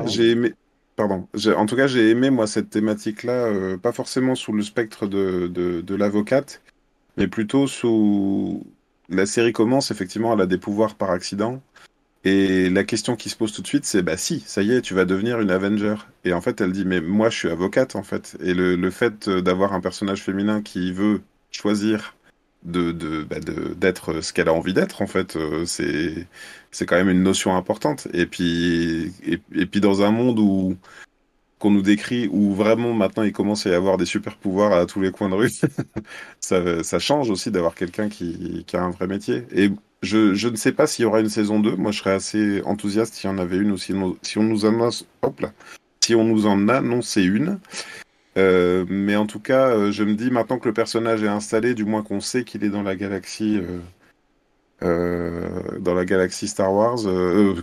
[0.07, 0.53] j'ai aimé.
[0.97, 1.29] Pardon.
[1.57, 5.95] En tout cas, j'ai aimé moi cette thématique-là, pas forcément sous le spectre de, de,
[5.95, 6.63] l'avocate,
[7.19, 8.67] mais plutôt sous
[9.11, 11.63] la série commence, effectivement, elle a des pouvoirs par accident.
[12.25, 14.81] Et la question qui se pose tout de suite, c'est bah si, ça y est,
[14.81, 15.95] tu vas devenir une Avenger.
[16.25, 18.37] Et en fait, elle dit mais moi, je suis avocate en fait.
[18.41, 21.21] Et le, fait d'avoir un personnage féminin qui veut
[21.53, 22.16] choisir
[22.67, 26.27] de bah, d'être de, ce qu'elle a envie d'être en fait, euh, c'est
[26.71, 28.09] c'est quand même une notion importante.
[28.13, 29.13] Et puis
[29.55, 30.77] et puis dans un monde où
[31.59, 34.87] qu'on nous décrit, où vraiment maintenant il commence à y avoir des super pouvoirs à
[34.87, 35.51] tous les coins de rue,
[36.41, 39.45] ça, change aussi d'avoir quelqu'un qui, qui, a un vrai métier.
[39.55, 39.71] Et
[40.03, 42.63] je, je ne sais pas s'il y aura une saison 2, moi je serais assez
[42.65, 45.53] enthousiaste s'il y en avait une ou si, si on nous annonce, hop là,
[46.05, 47.59] si on nous en annonçait une.
[48.37, 51.75] Euh, mais en tout cas, euh, je me dis maintenant que le personnage est installé,
[51.75, 53.61] du moins qu'on sait qu'il est dans la galaxie
[54.83, 55.49] euh,
[55.81, 56.99] dans la galaxie Star Wars.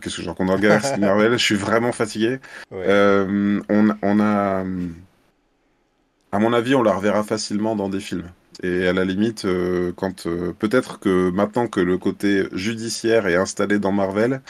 [0.01, 2.39] Qu'est-ce que j'en dans la galaxie Marvel Je suis vraiment fatigué.
[2.71, 3.62] on,
[4.01, 4.63] on, a,
[6.31, 8.29] à mon avis, on la reverra facilement dans des films.
[8.62, 9.45] Et à la limite,
[9.95, 10.27] quand
[10.59, 14.41] peut-être que maintenant que le côté judiciaire est installé dans Marvel,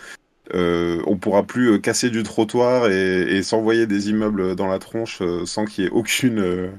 [0.51, 5.65] on pourra plus casser du trottoir et, et s'envoyer des immeubles dans la tronche sans
[5.65, 6.71] qu'il y ait aucune,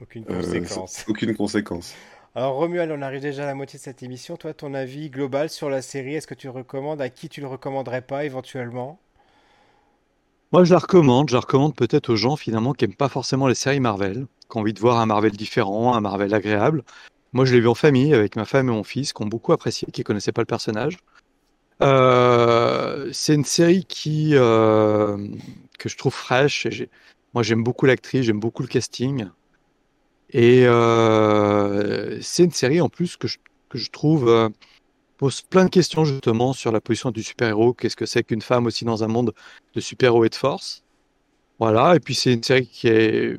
[0.00, 1.04] aucune conséquence.
[1.08, 1.94] aucune conséquence.
[2.34, 4.36] Alors Romuald, on arrive déjà à la moitié de cette émission.
[4.36, 7.00] Toi, ton avis global sur la série, est-ce que tu le recommandes?
[7.00, 9.00] À qui tu le recommanderais pas éventuellement?
[10.52, 11.28] Moi, je la recommande.
[11.28, 14.56] Je la recommande peut-être aux gens finalement qui n'aiment pas forcément les séries Marvel, qui
[14.56, 16.84] ont envie de voir un Marvel différent, un Marvel agréable.
[17.32, 19.52] Moi, je l'ai vu en famille avec ma femme et mon fils, qui ont beaucoup
[19.52, 20.98] apprécié, qui ne connaissaient pas le personnage.
[21.82, 25.16] Euh, c'est une série qui euh,
[25.78, 26.66] que je trouve fraîche.
[27.34, 29.26] moi, j'aime beaucoup l'actrice, j'aime beaucoup le casting.
[30.30, 33.38] Et euh, c'est une série en plus que je,
[33.68, 34.50] que je trouve
[35.16, 37.74] pose plein de questions justement sur la position du super-héros.
[37.74, 39.34] Qu'est-ce que c'est qu'une femme aussi dans un monde
[39.74, 40.82] de super-héros et de force?
[41.58, 41.96] Voilà.
[41.96, 43.38] Et puis c'est une série qui est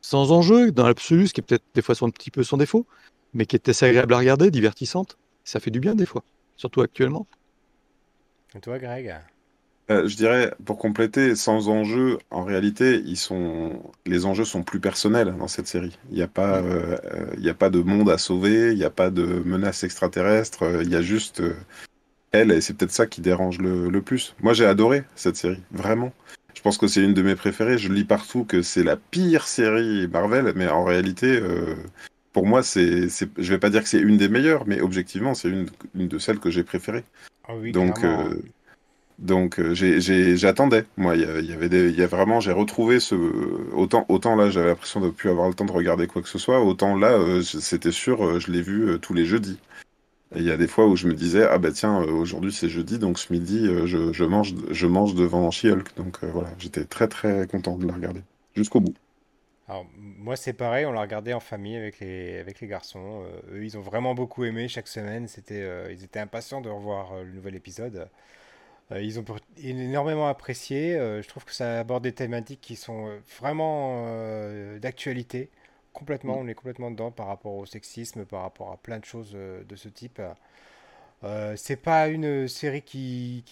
[0.00, 2.86] sans enjeu dans l'absolu, ce qui est peut-être des fois un petit peu son défaut,
[3.32, 5.16] mais qui est assez agréable à regarder, divertissante.
[5.44, 6.24] Ça fait du bien des fois,
[6.56, 7.26] surtout actuellement.
[8.56, 9.14] Et toi, Greg?
[9.90, 13.82] Euh, je dirais, pour compléter, sans enjeu, en réalité, ils sont...
[14.06, 15.98] les enjeux sont plus personnels dans cette série.
[16.10, 16.96] Il n'y a, pas, euh,
[17.38, 20.88] y a pas de monde à sauver, il n'y a pas de menace extraterrestre, il
[20.88, 21.54] y a juste euh,
[22.32, 24.34] elle, et c'est peut-être ça qui dérange le, le plus.
[24.40, 26.12] Moi, j'ai adoré cette série, vraiment.
[26.54, 27.76] Je pense que c'est une de mes préférées.
[27.76, 31.40] Je lis partout que c'est la pire série Marvel, mais en réalité,
[32.32, 35.50] pour moi, c'est, je vais pas dire que c'est une des meilleures, mais objectivement, c'est
[35.50, 37.04] une, une de celles que j'ai préférées.
[37.46, 38.00] Ah oui, Donc,
[39.18, 39.74] donc euh,
[40.36, 40.84] j'attendais.
[40.96, 43.14] Moi, il y, avait des, il y a vraiment, j'ai retrouvé ce
[43.72, 46.28] autant autant là, j'avais l'impression de ne plus avoir le temps de regarder quoi que
[46.28, 46.60] ce soit.
[46.60, 49.58] Autant là, euh, c'était sûr, euh, je l'ai vu tous les jeudis.
[50.34, 52.68] Et il y a des fois où je me disais ah bah tiens, aujourd'hui c'est
[52.68, 55.96] jeudi, donc ce midi je, je, mange je mange devant She-Hulk.
[55.96, 58.22] Donc voilà, j'étais très très content de la regarder
[58.56, 58.94] jusqu'au bout.
[59.68, 63.24] Alors, moi c'est pareil, on l'a regardé en famille avec les avec les garçons.
[63.50, 65.26] eux, ils ont vraiment beaucoup aimé chaque semaine.
[65.28, 68.08] C'était, ils étaient impatients de revoir le nouvel épisode.
[68.92, 69.24] Euh, ils ont
[69.62, 70.94] énormément apprécié.
[70.96, 74.04] Euh, je trouve que ça aborde des thématiques qui sont euh, vraiment
[74.78, 75.50] d'actualité.
[75.92, 76.40] Complètement, mm.
[76.40, 79.76] on est complètement dedans par rapport au sexisme, par rapport à plein de choses de
[79.76, 80.20] ce type.
[81.24, 83.42] Euh, c'est pas une série qui,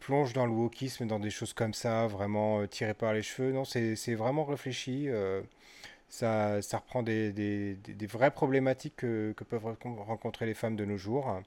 [0.00, 3.52] plonge dans le wokisme, dans des choses comme ça, vraiment euh, tirées par les cheveux.
[3.52, 5.08] Non, c'est vraiment réfléchi.
[5.08, 5.42] euh,
[6.08, 7.78] ça, reprend des,
[8.10, 11.42] vraies problématiques que, peuvent rencontrer les femmes de nos jours.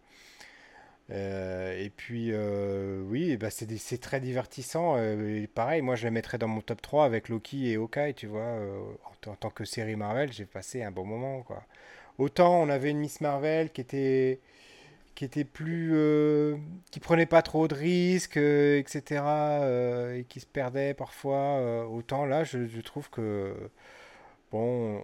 [1.12, 4.96] Euh, et puis, euh, oui, bah, c'est très divertissant.
[4.98, 8.28] euh, pareil, moi, je les mettrais dans mon top 3 avec Loki et Hawkeye, tu
[8.28, 8.42] vois.
[8.42, 8.80] euh,
[9.28, 11.44] en, tant que série Marvel, j'ai passé un bon moment.
[12.18, 14.40] Autant on avait une Miss Marvel qui était,
[15.20, 16.56] qui était plus, euh,
[16.92, 21.86] qui prenait pas trop de risques, euh, etc., euh, et qui se perdait parfois.
[21.90, 23.54] autant là, je, trouve que
[24.54, 25.04] bon,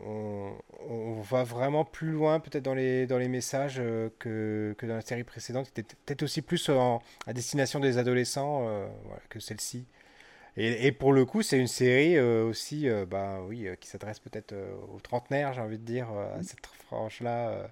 [0.88, 3.82] on, va vraiment plus loin peut-être dans les, dans les messages
[4.20, 8.70] que, que dans la série précédente, qui était peut-être aussi plus à destination des adolescents
[9.28, 9.86] que celle-ci.
[10.56, 14.56] Et, pour le coup, c'est une série aussi, bah oui, qui s'adresse peut-être
[14.94, 17.68] aux trentenaires, j'ai envie de dire, à cette frange-là, euh,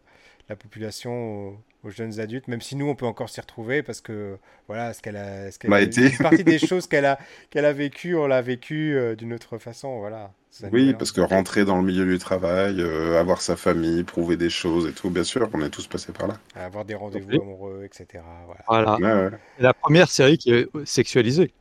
[0.49, 4.01] la population, aux, aux jeunes adultes, même si nous, on peut encore s'y retrouver parce
[4.01, 6.09] que, voilà, ce qu'elle a, ce qu'elle M'a a- été.
[6.11, 9.57] une partie des choses qu'elle a, qu'elle a vécues, on l'a vécu euh, d'une autre
[9.57, 10.33] façon, voilà.
[10.71, 14.49] Oui, parce que rentrer dans le milieu du travail, euh, avoir sa famille, prouver des
[14.51, 16.39] choses et tout, bien sûr, on est tous passés par là.
[16.55, 17.37] À avoir des rendez-vous Oui.
[17.37, 18.23] amoureux, etc.
[18.45, 18.63] Voilà.
[18.67, 18.95] Voilà.
[18.97, 19.37] Ouais, ouais.
[19.57, 21.53] La première série qui est sexualisée,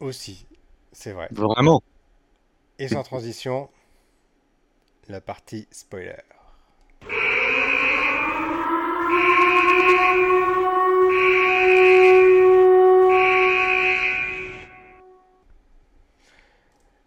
[0.00, 0.46] Aussi,
[0.92, 1.28] c'est vrai.
[1.30, 1.82] vraiment.
[2.78, 3.70] Et sans transition,
[5.08, 6.16] la partie spoiler.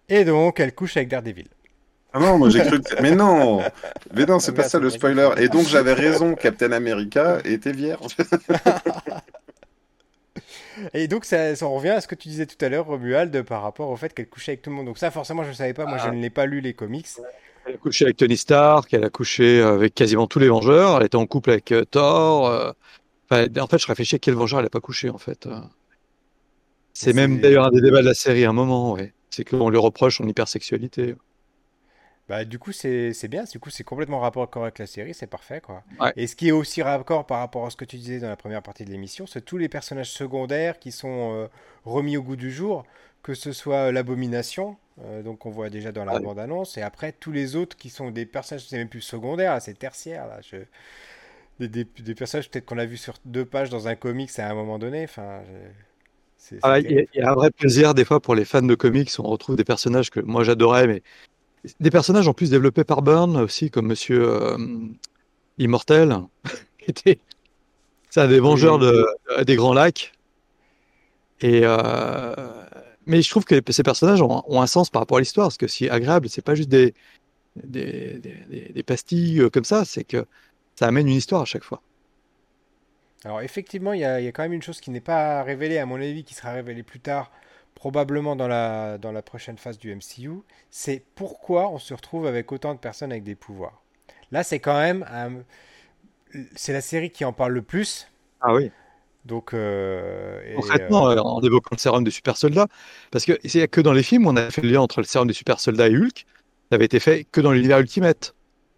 [0.10, 1.48] Et donc, elle couche avec Daredevil.
[2.13, 3.02] Ah non, moi j'ai cru que...
[3.02, 3.62] Mais non
[4.13, 5.30] Mais non, c'est Ah, pas ça le spoiler.
[5.38, 8.15] Et donc j'avais raison, Captain America était vierge.
[10.94, 13.44] Et donc, ça, ça en revient à ce que tu disais tout à l'heure, Romuald,
[13.44, 14.86] par rapport au fait qu'elle couchait avec tout le monde.
[14.86, 15.86] Donc ça, forcément, je ne savais pas.
[15.86, 17.08] Moi, je ne l'ai pas lu, les comics.
[17.65, 21.06] Elle a couché avec Tony Stark, elle a couché avec quasiment tous les Vengeurs, elle
[21.08, 22.48] était en couple avec euh, Thor.
[22.48, 22.72] euh,
[23.32, 25.48] enfin, en fait, je réfléchis à quel Vengeur elle n'a pas couché, en fait.
[26.94, 29.13] C'est C'est- même d'ailleurs un des débats de la série à un moment, ouais.
[29.36, 31.15] C'est qu'on lui reproche son hypersexualité.
[32.30, 33.43] Bah, du coup, c'est bien.
[33.43, 35.13] Du coup, c'est complètement raccord avec la série.
[35.13, 35.84] C'est parfait, quoi.
[36.00, 36.13] Ouais.
[36.15, 38.36] Et ce qui est aussi raccord par rapport à ce que tu disais dans la
[38.38, 41.48] première partie de l'émission, c'est tous les personnages secondaires qui sont euh,
[41.84, 42.84] remis au goût du jour,
[43.24, 46.21] que ce soit l'Abomination, euh, donc qu'on voit déjà dans la Ouais.
[46.21, 49.78] bande-annonce, et après tous les autres qui sont des personnages, c'est même plus secondaires, c'est
[49.78, 50.39] tertiaire, là.
[50.41, 50.58] Je...
[51.60, 54.50] Des, des- des personnages peut-être qu'on a vu sur deux pages dans un comics à
[54.50, 55.04] un moment donné.
[55.04, 55.69] Enfin, je-
[56.62, 59.12] Ah, Il y, a- y un vrai plaisir des fois pour les fans de comics,
[59.20, 61.04] on retrouve des personnages que moi j'adorais, mais
[61.80, 64.58] des personnages en plus développés par Byrne aussi, comme Monsieur euh,
[65.58, 66.18] Immortel,
[66.80, 67.20] qui était
[68.10, 69.06] c'est un des vengeurs de,
[69.46, 70.14] des Grands Lacs.
[71.42, 72.36] Et euh,
[73.06, 75.58] mais je trouve que ces personnages ont, ont un sens par rapport à l'histoire, parce
[75.58, 76.94] que est agréable, c'est pas juste des,
[77.58, 80.26] des, des- des- des pastilles euh, comme ça, c'est que
[80.80, 81.82] ça amène une histoire à chaque fois.
[83.26, 85.44] Alors effectivement, il y a, il y a quand même une chose qui n'est pas
[85.44, 87.32] révélée, à mon avis, qui sera révélée plus tard,
[87.74, 92.52] probablement dans la, dans la prochaine phase du MCU, c'est pourquoi on se retrouve avec
[92.52, 93.82] autant de personnes avec des pouvoirs.
[94.32, 95.06] Là, c'est quand même...
[95.12, 95.44] un-
[96.56, 98.08] c'est la série qui en parle le plus.
[98.42, 98.72] Ah oui.
[99.26, 99.54] Donc...
[99.54, 102.68] euh, et, Concrètement, euh, en évoquant le sérum des super soldats,
[103.12, 105.28] parce que c'est que dans les films, on a fait le lien entre le sérum
[105.28, 106.26] des super soldats et Hulk.
[106.70, 108.36] Ça avait été fait que dans l'univers Ultimate,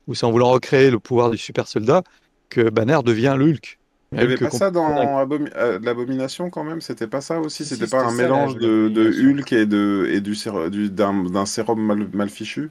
[0.08, 2.04] où c'est en voulant recréer le pouvoir du super soldat
[2.50, 3.80] que Banner devient le Hulk.
[4.14, 7.66] Il y avait pas ça dans Abomi- euh, l'abomination quand même C'était pas ça aussi
[7.66, 9.10] Si, C'était si, pas un ça, mélange la- de, de.
[9.10, 12.70] Hulk et de et du d'un sérum mal, mal fichu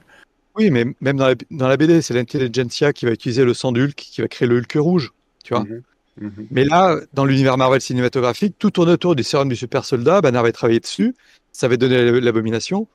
[0.55, 3.71] Oui, mais même dans la, dans la BD, c'est l'intelligentsia qui va utiliser le sang
[3.71, 5.11] du Hulk, qui va créer le Hulk rouge,
[5.43, 5.63] tu vois.
[5.63, 5.81] Mhm.
[6.19, 6.47] Mhm.
[6.49, 10.21] Mais là, dans l'univers Marvel cinématographique, tout tourne autour du sérum du super soldat.
[10.21, 11.13] Banner avait travaillé dessus,
[11.51, 12.87] ça avait donné l'ab- l'abomination,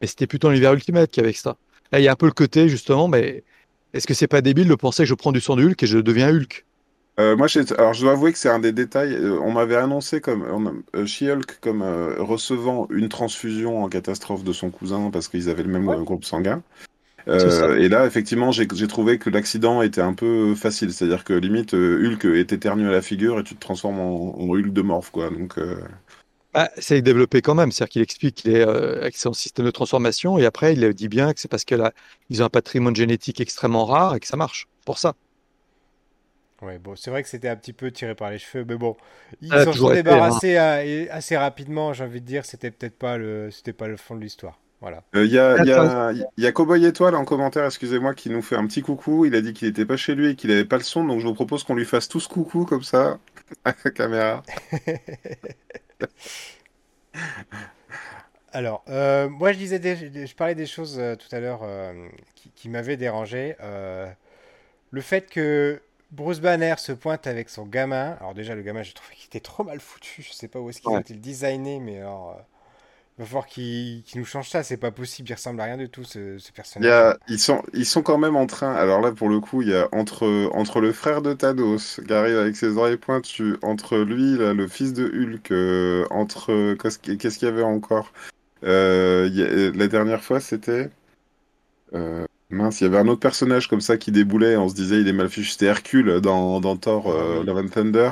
[0.00, 1.58] mais c'était plutôt l'univers Ultimate qu'avec ça.
[1.92, 3.44] Là, il y a un peu le côté, justement, mais
[3.92, 5.86] est-ce que c'est pas débile de penser que je prends du sang du Hulk et
[5.86, 6.64] je deviens Hulk?
[7.20, 9.14] Euh, moi, j'ai- alors je dois avouer que c'est un des détails.
[9.14, 14.44] euh, on m'avait annoncé comme on euh, She-Hulk comme euh, recevant une transfusion en catastrophe
[14.44, 15.96] de son cousin parce qu'ils avaient le même Ouais.
[15.96, 16.62] euh, groupe sanguin.
[17.26, 17.66] C'est ça.
[17.66, 20.92] Euh, et là, effectivement, j'ai j'ai trouvé que l'accident était un peu facile.
[20.92, 24.40] C'est-à-dire que limite, euh, Hulk est éternu à la figure et tu te transformes en,
[24.40, 25.30] en Hulk de morph, quoi.
[25.30, 25.76] Donc, euh,
[26.78, 30.38] C'est développé quand même, c'est-à-dire qu'il explique qu'il est euh, avec son système de transformation
[30.38, 31.80] et après il dit bien que c'est parce qu'ils
[32.42, 34.66] ont un patrimoine génétique extrêmement rare et que ça marche.
[34.84, 35.14] Pour ça.
[36.62, 38.96] Ouais, bon, c'est vrai que c'était un petit peu tiré par les cheveux, mais bon,
[39.40, 40.50] ils s'en sont débarrassés
[40.86, 44.14] et assez rapidement, j'ai envie de dire, c'était peut-être pas le, c'était pas le fond
[44.14, 44.60] de l'histoire.
[44.80, 45.02] Voilà.
[45.14, 45.72] euh, il y a, y Attends.
[45.72, 49.26] a, il y a Cowboy Étoile en commentaire, excusez-moi, qui nous fait un petit coucou.
[49.26, 51.20] Il a dit qu'il était pas chez lui et qu'il avait pas le son, donc
[51.20, 53.18] je vous propose qu'on lui fasse tous coucou comme ça
[53.64, 54.42] à la caméra.
[58.52, 62.08] Alors, euh, moi je disais, des- je parlais des choses euh, tout à l'heure euh,
[62.34, 63.56] qui, qui m'avaient dérangé.
[63.60, 64.06] Euh,
[64.90, 65.82] le fait que
[66.12, 68.16] Bruce Banner se pointe avec son gamin.
[68.20, 70.22] Alors déjà, le gamin, j'ai trouvé qu'il était trop mal foutu.
[70.22, 70.98] Je sais pas où est-ce qu'il Ouais.
[70.98, 72.36] a été le designé, mais alors...
[72.38, 72.42] euh,
[73.18, 75.76] Il va falloir qu'il qu'il nous change ça, c'est pas possible, il ressemble à rien
[75.76, 76.90] du tout ce, ce Il y personnage.
[76.90, 78.74] a, ils, sont, ils sont quand même en train.
[78.74, 82.12] Alors là, pour le coup, il y a entre, entre le frère de Thanos qui
[82.12, 86.74] arrive avec ses oreilles pointues, entre lui, là, le fils de Hulk, euh, entre.
[86.74, 86.98] Qu'est-ce
[87.38, 88.12] qu'il y avait encore?
[88.64, 90.90] Euh, il y a- La dernière fois, c'était.
[91.94, 94.56] euh, Mince, il y avait un autre personnage comme ça qui déboulait.
[94.56, 95.50] On se disait, il est mal fichu.
[95.52, 97.44] C'était Hercule dans, dans Thor, euh, oui.
[97.44, 98.10] Love and Thunder.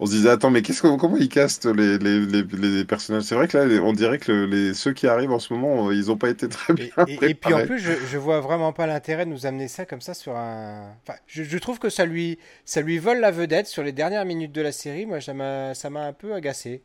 [0.00, 3.24] On se disait, attends, mais qu'est-ce que, comment ils castent les, les, les, les personnages?
[3.24, 5.94] C'est vrai que là, on dirait que les, ceux qui arrivent en ce moment, euh,
[5.94, 8.40] ils n'ont pas été très bien Et, et- et puis en plus, je, je vois
[8.40, 10.94] vraiment pas l'intérêt de nous amener ça comme ça sur un.
[11.02, 14.24] Enfin, je, je trouve que ça lui, ça lui vole la vedette sur les dernières
[14.24, 15.04] minutes de la série.
[15.06, 16.82] Moi, ça m'a, ça m'a un peu agacé.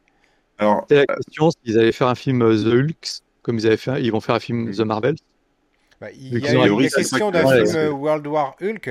[0.60, 3.08] Alors, C'est la question s'ils avaient fait un film euh, The Hulk,
[3.41, 5.16] comme ils avaient fait, ils vont faire un film The Marvel.
[6.00, 8.89] Bah, il y a eu la question d'un film ouais, World War Hulk.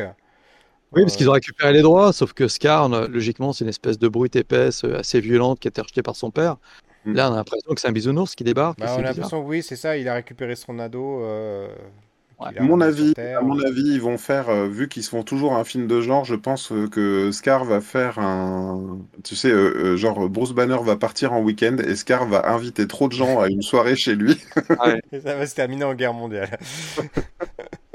[0.92, 3.98] Oui, parce Euh, qu'ils ont récupéré les droits, sauf que Scarn, logiquement, c'est une espèce
[3.98, 6.56] de brute épaisse, euh, assez violente, qui a été rejetée par son père.
[7.04, 7.12] Mm.
[7.14, 8.78] Là, on a l'impression que c'est un bisounours qui débarque.
[8.78, 9.96] bah, on a l'impression oui, c'est ça.
[9.96, 11.20] Il a récupéré son ado.
[11.22, 11.68] euh,
[12.38, 12.60] Ouais.
[12.60, 13.38] mon avis, Terre.
[13.38, 16.02] à mon avis, ils vont faire, euh, vu qu'ils se font toujours un film de
[16.02, 20.52] genre, je pense euh, que Scar va faire un, tu sais, euh, euh, genre Bruce
[20.52, 23.96] Banner va partir en week-end et Scar va inviter trop de gens à une soirée
[23.96, 24.38] chez lui.
[25.24, 26.58] Ça va se terminer en guerre mondiale.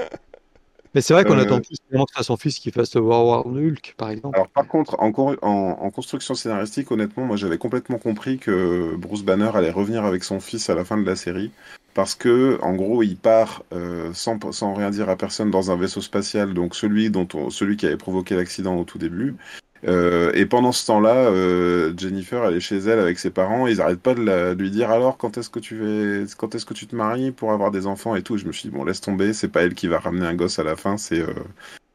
[0.94, 3.24] Mais c'est vrai qu'on Euh, attend plus que ce soit son fils qui fasse War
[3.26, 4.36] War Hulk, par exemple.
[4.36, 9.70] Alors par contre, en construction scénaristique, honnêtement, moi j'avais complètement compris que Bruce Banner allait
[9.70, 11.50] revenir avec son fils à la fin de la série,
[11.94, 15.76] parce que en gros il part euh, sans, sans rien dire à personne dans un
[15.76, 19.36] vaisseau spatial, donc celui dont on- celui qui avait provoqué l'accident au tout début.
[19.84, 23.80] Euh, et pendant ce temps-là, euh, Jennifer elle est chez elle avec ses parents, ils
[23.80, 26.74] arrêtent pas de, la- de lui dire alors quand est-ce que tu quand est-ce que
[26.74, 28.36] tu te maries pour avoir des enfants et tout.
[28.38, 30.58] Je me suis dit bon laisse tomber, c'est pas elle qui va ramener un gosse
[30.60, 31.32] à la fin, c'est euh,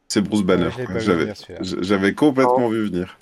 [0.08, 0.68] c'est Bruce Banner.
[0.76, 3.18] Ouais, J'avais complètement vu venir.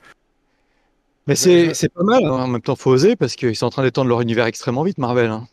[1.26, 2.30] Mais c'est pas mal, hein.
[2.30, 4.98] en même temps, faut oser, parce qu'ils sont en train d'étendre leur univers extrêmement vite,
[4.98, 5.48] Marvel, hein,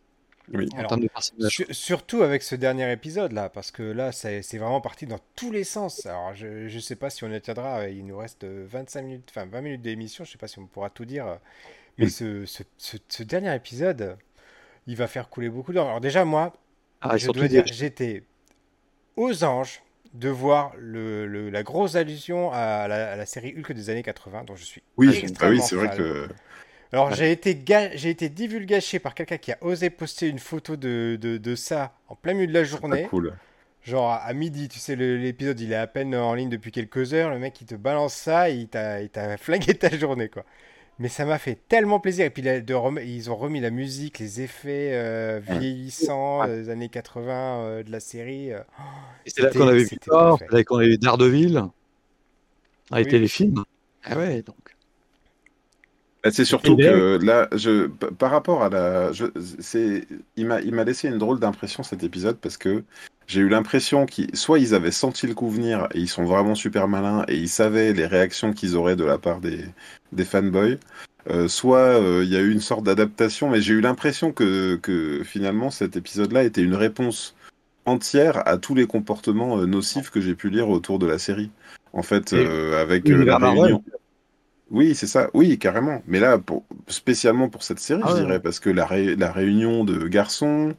[0.51, 0.67] Oui.
[0.77, 1.51] en Alors, termes de personnages.
[1.51, 5.51] Sur- surtout avec ce dernier épisode là, parce que là, c'est vraiment parti dans tous
[5.51, 6.05] les sens.
[6.05, 7.87] Alors, je, je sais pas si on y tiendra.
[7.89, 10.23] Il nous reste euh, 25 minutes, enfin 20 minutes d'émission.
[10.25, 11.27] Je sais pas si on pourra tout dire.
[11.27, 11.35] euh,
[11.99, 14.17] Mais ce, ce- ce- ce dernier épisode,
[14.87, 15.81] il va faire couler beaucoup d'eau.
[15.81, 16.53] Alors déjà, moi,
[17.01, 18.23] Ah, je dois dire, j'étais
[19.17, 19.83] aux anges
[20.13, 24.03] de voir le, le- la grosse allusion à la, à la série Hulk des années
[24.03, 26.29] 80, dont je suis Oui, bah oui, c'est vrai que
[26.93, 27.15] Alors, Ouais.
[27.15, 31.17] j'ai été, ga- j'ai été divulgaché par quelqu'un qui a osé poster une photo de,
[31.19, 33.07] de, de ça en plein milieu de la journée.
[33.09, 33.33] cool.
[33.83, 37.31] Genre à, midi, tu sais, l'épisode il est à peine en ligne depuis quelques heures.
[37.31, 40.45] Le mec il te balance ça et il t'a, il t'a flingué ta journée quoi.
[40.99, 42.25] Mais ça m'a fait tellement plaisir.
[42.25, 46.69] Et puis de rem- ils ont remis la musique, les effets euh, vieillissants euh, des
[46.69, 48.53] années 80 euh, de la série.
[48.53, 48.59] euh.
[49.25, 51.63] et c'est là qu'on avait vu Thor, c'est là qu'on avait vu Daredevil,
[52.91, 53.21] a été Oui.
[53.21, 53.63] les films.
[54.03, 54.55] Ah ouais, donc.
[56.23, 59.25] Bah, C'est surtout que là, je, par rapport à la, je,
[59.59, 60.07] c'est,
[60.37, 62.83] il m'a, il m'a laissé une drôle d'impression cet épisode parce que
[63.27, 66.55] j'ai eu l'impression qu'ils, soit ils avaient senti le coup venir et ils sont vraiment
[66.55, 69.65] super malins et ils savaient les réactions qu'ils auraient de la part des,
[70.11, 70.79] des fanboys,
[71.29, 74.75] euh, soit euh, il y a eu une sorte d'adaptation, mais j'ai eu l'impression que,
[74.77, 77.35] que finalement cet épisode-là était une réponse
[77.85, 81.51] entière à tous les comportements euh, nocifs que j'ai pu lire autour de la série.
[81.91, 83.77] En fait, euh, avec la l'univers Marvel.
[84.73, 85.29] Oui, c'est ça.
[85.33, 86.01] Oui, carrément.
[86.07, 88.21] Mais là, pour, spécialement pour cette série, Ah je ouais.
[88.21, 90.75] dirais, parce que la, ré- la réunion de garçons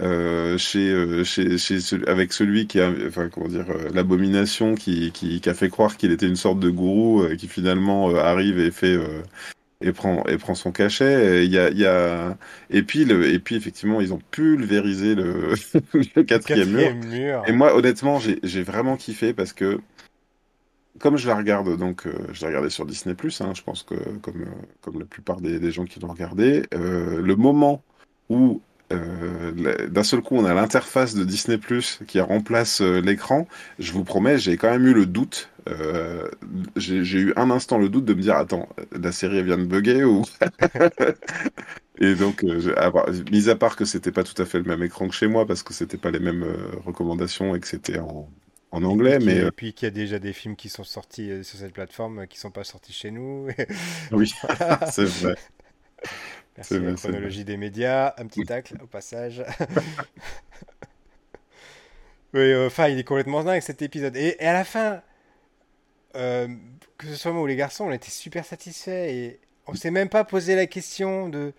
[0.00, 4.74] euh, chez, euh, chez, chez celui- avec celui qui a, enfin, comment dire, euh, l'abomination
[4.74, 8.10] qui, qui, qui a fait croire qu'il était une sorte de gourou, euh, qui finalement
[8.10, 9.22] euh, arrive et fait euh,
[9.82, 11.42] et prend et prend son cachet.
[11.42, 12.36] Et Il y a, il y a,
[12.70, 15.52] et puis le, et puis effectivement, ils ont pulvérisé le,
[16.16, 16.92] le quatrième mur.
[16.92, 17.44] Quatrième mur.
[17.48, 19.80] Et moi, honnêtement, j'ai j'ai vraiment kiffé parce que,
[20.98, 23.94] comme je la regarde, donc euh, je l'ai regardé sur Disney+, hein, je pense que
[24.22, 27.82] comme, euh, comme la plupart des, des gens qui l'ont regardé, euh, le moment
[28.28, 31.58] où d'un seul coup on a l'interface de Disney+,
[32.06, 33.48] qui remplace l'écran,
[33.80, 35.50] je vous promets, j'ai quand même eu le doute,
[36.76, 40.04] j'ai eu un instant le doute de me dire, attends, la série vient de bugger
[40.04, 40.22] ou...
[41.98, 42.44] Et donc,
[43.32, 45.46] mis à part que c'était pas tout à fait le même écran que chez moi,
[45.46, 46.46] parce que c'était pas les mêmes
[46.84, 48.28] recommandations et que c'était en,
[48.76, 50.68] en anglais, Et puis, mais et euh, puis qu'il y a déjà des films qui
[50.68, 53.48] sont sortis euh, sur cette plateforme euh, qui sont pas sortis chez nous.
[54.12, 54.32] oui,
[54.90, 55.34] c'est vrai.
[56.56, 58.14] Merci vrai, la chronologie des médias.
[58.18, 59.44] Un petit tacle au passage.
[62.34, 64.16] oui, enfin, il est complètement dingue cet épisode.
[64.16, 65.02] Et, et à la fin,
[66.16, 66.48] euh,
[66.98, 70.08] que ce soit moi ou les garçons, on était super satisfaits et on s'est même
[70.08, 71.52] pas posé la question de, de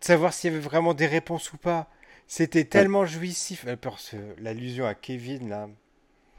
[0.00, 1.88] savoir s'il y avait vraiment des réponses ou pas.
[2.26, 3.66] C'était tellement jouissif.
[3.80, 5.68] Pour ce- L'allusion à Kevin là.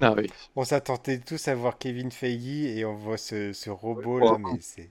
[0.04, 0.28] Ah oui.
[0.56, 2.46] On s'attendait tous à voir Kevin Feige
[2.78, 4.90] et on voit ce, ce robot là, mais c'est.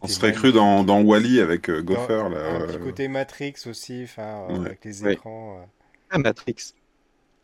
[0.00, 2.38] On serait cru dans, dans Wally avec euh, Dans- Gopher là.
[2.56, 4.66] Un euh, petit côté Matrix aussi, enfin, euh, Ouais.
[4.66, 5.12] avec les Ouais.
[5.14, 5.66] écrans.
[6.10, 6.74] Ah, Matrix.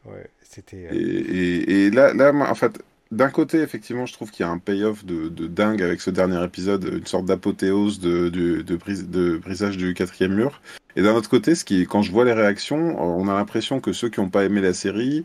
[0.07, 0.82] ouais, c'était.
[0.82, 4.44] Et, euh, et- et là, là, moi, en fait, d'un côté, effectivement, je trouve qu'il
[4.46, 8.28] y a un payoff de, de dingue avec ce dernier épisode, une sorte d'apothéose de,
[8.30, 10.62] de, de, brise- de brisage du quatrième mur.
[10.96, 13.92] Et d'un autre côté, ce qui, quand je vois les réactions, on a l'impression que
[13.92, 15.24] ceux qui n'ont pas aimé la série,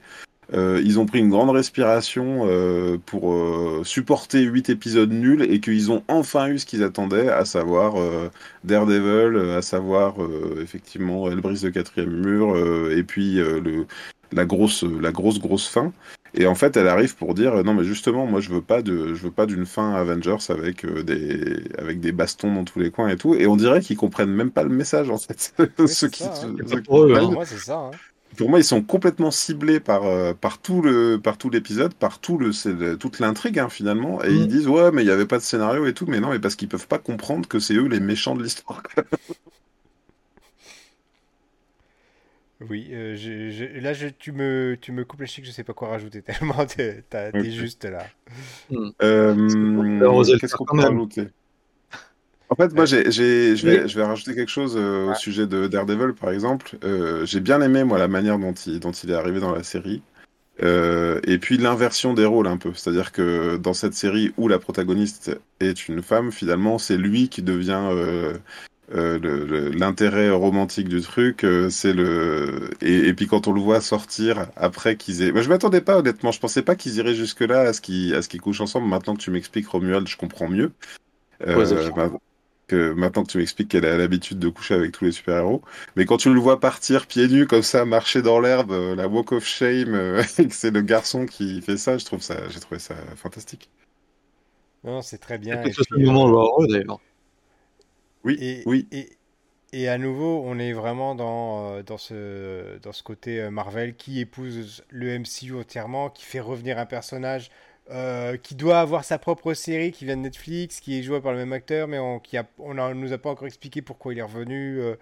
[0.54, 5.60] euh, ils ont pris une grande respiration euh, pour euh, supporter huit épisodes nuls et
[5.60, 8.30] qu'ils ont enfin eu ce qu'ils attendaient, à savoir euh,
[8.64, 13.60] Daredevil, euh, à savoir euh, effectivement Elle brise le quatrième mur, euh, et puis euh,
[13.60, 13.88] le,
[14.32, 15.94] la grosse, la grosse, grosse fin.
[16.34, 19.14] Et en fait, elle arrive pour dire non, mais justement, moi, je veux pas de,
[19.14, 22.92] je veux pas d'une fin Avengers avec euh, des, avec des bastons dans tous les
[22.92, 23.36] coins et tout.
[23.36, 25.54] Et on dirait qu'ils comprennent même pas le message en fait.
[25.80, 26.56] Oui, Ceux qui, ça, hein.
[26.68, 26.82] ceux
[27.46, 27.78] c'est ça.
[27.78, 27.92] hein.
[28.38, 32.20] Pour moi, ils sont complètement ciblés par, euh, par tout le, par tout l'épisode, par
[32.20, 34.24] tout le, c'est le- toute l'intrigue hein, finalement.
[34.24, 34.36] Et Mm.
[34.36, 36.06] ils disent ouais, mais il y avait pas de scénario et tout.
[36.08, 38.84] Mais non, mais parce qu'ils peuvent pas comprendre que c'est eux les méchants de l'histoire.
[42.62, 45.66] Oui, euh, je, je- là, je, tu, me, tu me coupes le chic, je sais
[45.66, 47.04] pas quoi rajouter tellement t'es
[47.52, 48.08] juste là.
[49.02, 51.28] Euh, le Qu'est-ce qu'on peut rajouter?
[52.58, 55.46] En fait, moi, j'ai, j'ai- je vais, je vais rajouter quelque chose euh, au sujet
[55.46, 56.78] de Daredevil, par exemple.
[56.86, 59.64] Euh, j'ai bien aimé, moi, la manière dont il, dont il est arrivé dans la
[59.64, 60.02] série.
[60.64, 62.74] Euh, et puis l'inversion des rôles un peu.
[62.74, 67.42] C'est-à-dire que dans cette série où la protagoniste est une femme, finalement, c'est lui qui
[67.42, 68.34] devient euh,
[68.94, 71.44] euh, le- le- l'intérêt romantique du truc.
[71.44, 75.32] euh, c'est le et, et puis quand on le voit sortir après qu'ils aient.
[75.34, 76.32] Moi, je m'attendais pas honnêtement.
[76.32, 78.88] Je pensais pas qu'ils iraient jusque là à ce qu'ils à ce qu'ils couchent ensemble.
[78.88, 80.72] Maintenant que tu m'expliques Romuald, je comprends mieux.
[81.48, 82.12] Euh, Ouais, c'est ma-
[82.68, 85.62] que maintenant que tu m'expliques qu'elle a l'habitude de coucher avec tous les super-héros.
[85.96, 89.08] Mais quand tu le vois partir pieds nus comme ça, marcher dans l'herbe, euh, la
[89.08, 92.48] walk of shame, euh, et que c'est le garçon qui fait ça, je trouve ça,
[92.50, 93.70] j'ai trouvé ça fantastique.
[94.86, 95.70] Non, c'est très bien.
[95.74, 97.02] C'est le euh, moment heureux d'ailleurs.
[98.24, 98.88] Oui, Et, oui.
[98.92, 99.18] et,
[99.74, 104.84] et à nouveau, on est vraiment dans, dans, ce, dans ce côté Marvel qui épouse
[104.90, 107.52] le MCU entièrement, qui fait revenir un personnage
[107.92, 111.32] euh, qui doit avoir sa propre série, qui vient de Netflix, qui est joué par
[111.34, 114.14] le même acteur, mais on qui a, on a- nous a pas encore expliqué pourquoi
[114.14, 114.80] il est revenu.
[114.82, 114.96] euh,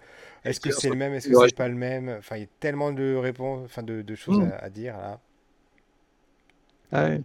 [0.44, 2.08] est-ce que c'est le même, est-ce que c'est pas le même?
[2.18, 4.52] Enfin, il y a tellement de réponses, enfin de, de choses Mm.
[4.52, 5.20] à, à dire là.
[6.92, 7.22] Ouais.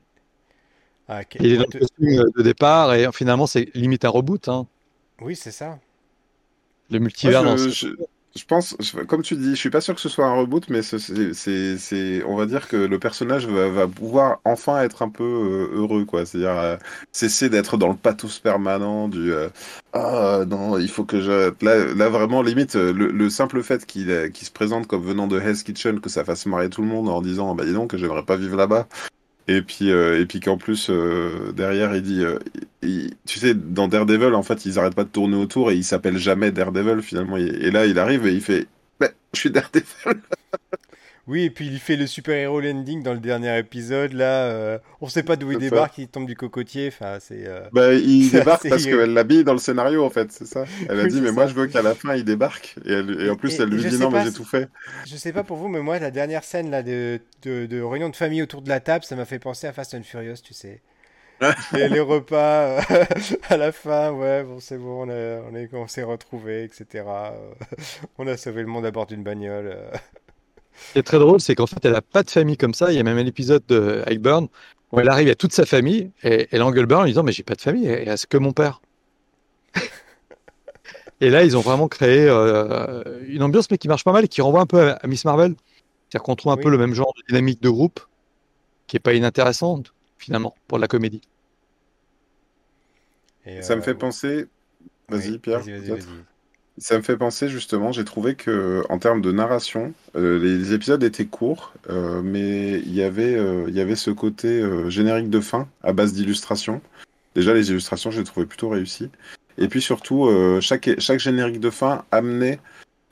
[1.07, 4.10] Ah, que- Il est dans te- le costume de départ et finalement c'est limite un
[4.10, 4.47] reboot.
[4.47, 4.68] Hein.
[5.22, 5.80] Oui, c'est ça.
[6.91, 7.88] Le multivers dans je, ce- je-
[8.36, 8.76] je pense,
[9.08, 10.98] comme tu dis, je suis pas sûr que ce soit un reboot, mais ce-
[11.34, 16.06] c'est, on va dire que le personnage va, pouvoir enfin être un peu euh, heureux,
[16.06, 16.26] quoi.
[16.26, 16.78] C'est-à-dire euh,
[17.12, 19.50] cesser d'être dans le pathos permanent du euh,
[19.94, 23.86] ah non, il faut que je là, là vraiment limite euh, le, le simple fait
[23.86, 26.88] qu'il qu'il se présente comme venant de Hell's Kitchen, que ça fasse marrer tout le
[26.88, 28.88] monde en disant bah dis donc, j'aimerais pas vivre là-bas.
[29.50, 32.38] Et puis, euh, et puis qu'en plus, euh, derrière, il dit, euh,
[33.26, 36.20] tu sais, dans Daredevil, en fait, ils arrêtent pas de tourner autour et il s'appelle
[36.20, 37.36] jamais Daredevil, finalement.
[37.36, 38.68] Et, et là, il arrive et il fait,
[39.00, 40.22] bah, je suis Daredevil.
[41.30, 44.14] Oui, et puis il fait le super-héros landing dans le dernier épisode.
[44.14, 45.60] Là, euh, on sait pas d'où il ça.
[45.60, 46.88] débarque, il tombe du cocotier.
[46.88, 47.46] Enfin, c'est.
[47.46, 50.66] euh, Bah, il débarque parce qu'elle l'habille dans le scénario, en fait, c'est ça.
[50.90, 52.76] Elle a dit, mais moi, je veux qu'à la fin, il débarque.
[52.84, 54.70] Et, elle- et en plus, Et- elle et lui dit, non, mais j'ai tout fait.
[55.06, 58.10] Je sais pas pour vous, mais moi, la dernière scène là de, de, de réunion
[58.10, 60.56] de famille autour de la table, ça m'a fait penser à Fast and Furious, tu
[60.56, 60.82] sais.
[61.74, 63.06] les, les repas euh,
[63.50, 67.06] à la fin, ouais, bon, c'est bon, on, a- on, est, on s'est retrouvés, etc.
[67.08, 67.32] Euh,
[68.18, 69.78] on a sauvé le monde à bord d'une bagnole.
[70.88, 72.92] Ce qui est très drôle, c'est qu'en fait, elle a pas de famille comme ça.
[72.92, 74.48] Il y a même un épisode de avec Burn
[74.92, 77.32] où elle arrive, a toute sa famille et elle engueule Burn en lui disant Mais
[77.32, 78.82] j'ai pas de famille, et est-ce que mon père?
[81.22, 84.28] Et là, ils ont vraiment créé euh, une ambiance, mais qui marche pas mal et
[84.30, 85.54] qui renvoie un peu à, à Miss Marvel.
[86.10, 86.64] C'est-à-dire qu'on trouve un Oui.
[86.64, 88.00] peu le même genre de dynamique de groupe
[88.88, 91.22] qui est pas inintéressante, finalement, pour la comédie.
[93.46, 94.48] Et, Ça me euh, fait penser.
[95.10, 95.62] Vas-y, oui, Pierre.
[96.80, 101.04] Ça me fait penser justement, j'ai trouvé que en termes de narration, euh, les épisodes
[101.04, 105.30] étaient courts, euh, mais il y avait, euh, il y avait ce côté euh, générique
[105.30, 106.82] de fin à base d'illustrations.
[107.36, 109.10] Déjà, les illustrations, je les trouvais plutôt réussies.
[109.58, 112.60] Et puis surtout, euh, chaque, chaque générique de fin amenait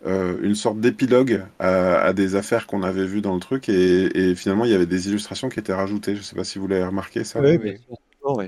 [0.05, 4.30] euh, une sorte d'épilogue à, à des affaires qu'on avait vues dans le truc, et,
[4.30, 6.15] et finalement, il y avait des illustrations qui étaient rajoutées.
[6.15, 7.41] Je sais pas si vous l'avez remarqué ça.
[7.41, 7.76] Oui, oui.
[8.22, 8.41] Oh.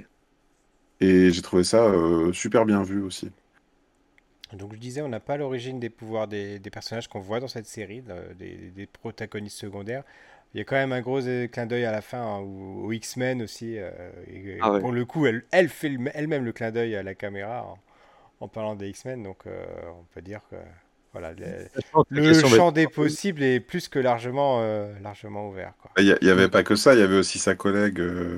[1.02, 3.30] Et j'ai trouvé ça euh, super bien vu aussi.
[4.54, 7.48] Donc je disais, on n'a pas l'origine des pouvoirs des, des personnages qu'on voit dans
[7.48, 8.02] cette série,
[8.38, 10.04] des, des protagonistes secondaires.
[10.54, 11.20] Il y a quand même un gros
[11.52, 13.78] clin d'œil à la fin hein, au- aux X-Men aussi.
[13.78, 13.92] euh,
[14.28, 14.80] et, Ah ouais.
[14.80, 17.78] Pour le coup, elle, elle fait le- elle-même le clin d'œil à la caméra en,
[18.46, 19.24] en parlant des X-Men.
[19.24, 19.66] Donc euh,
[20.00, 20.56] on peut dire que
[21.12, 21.34] voilà,
[22.10, 25.74] le, champ des possibles est plus que largement, euh, largement ouvert.
[25.82, 25.92] Quoi.
[25.98, 28.38] Il n'y avait pas que ça, il y avait aussi sa collègue euh,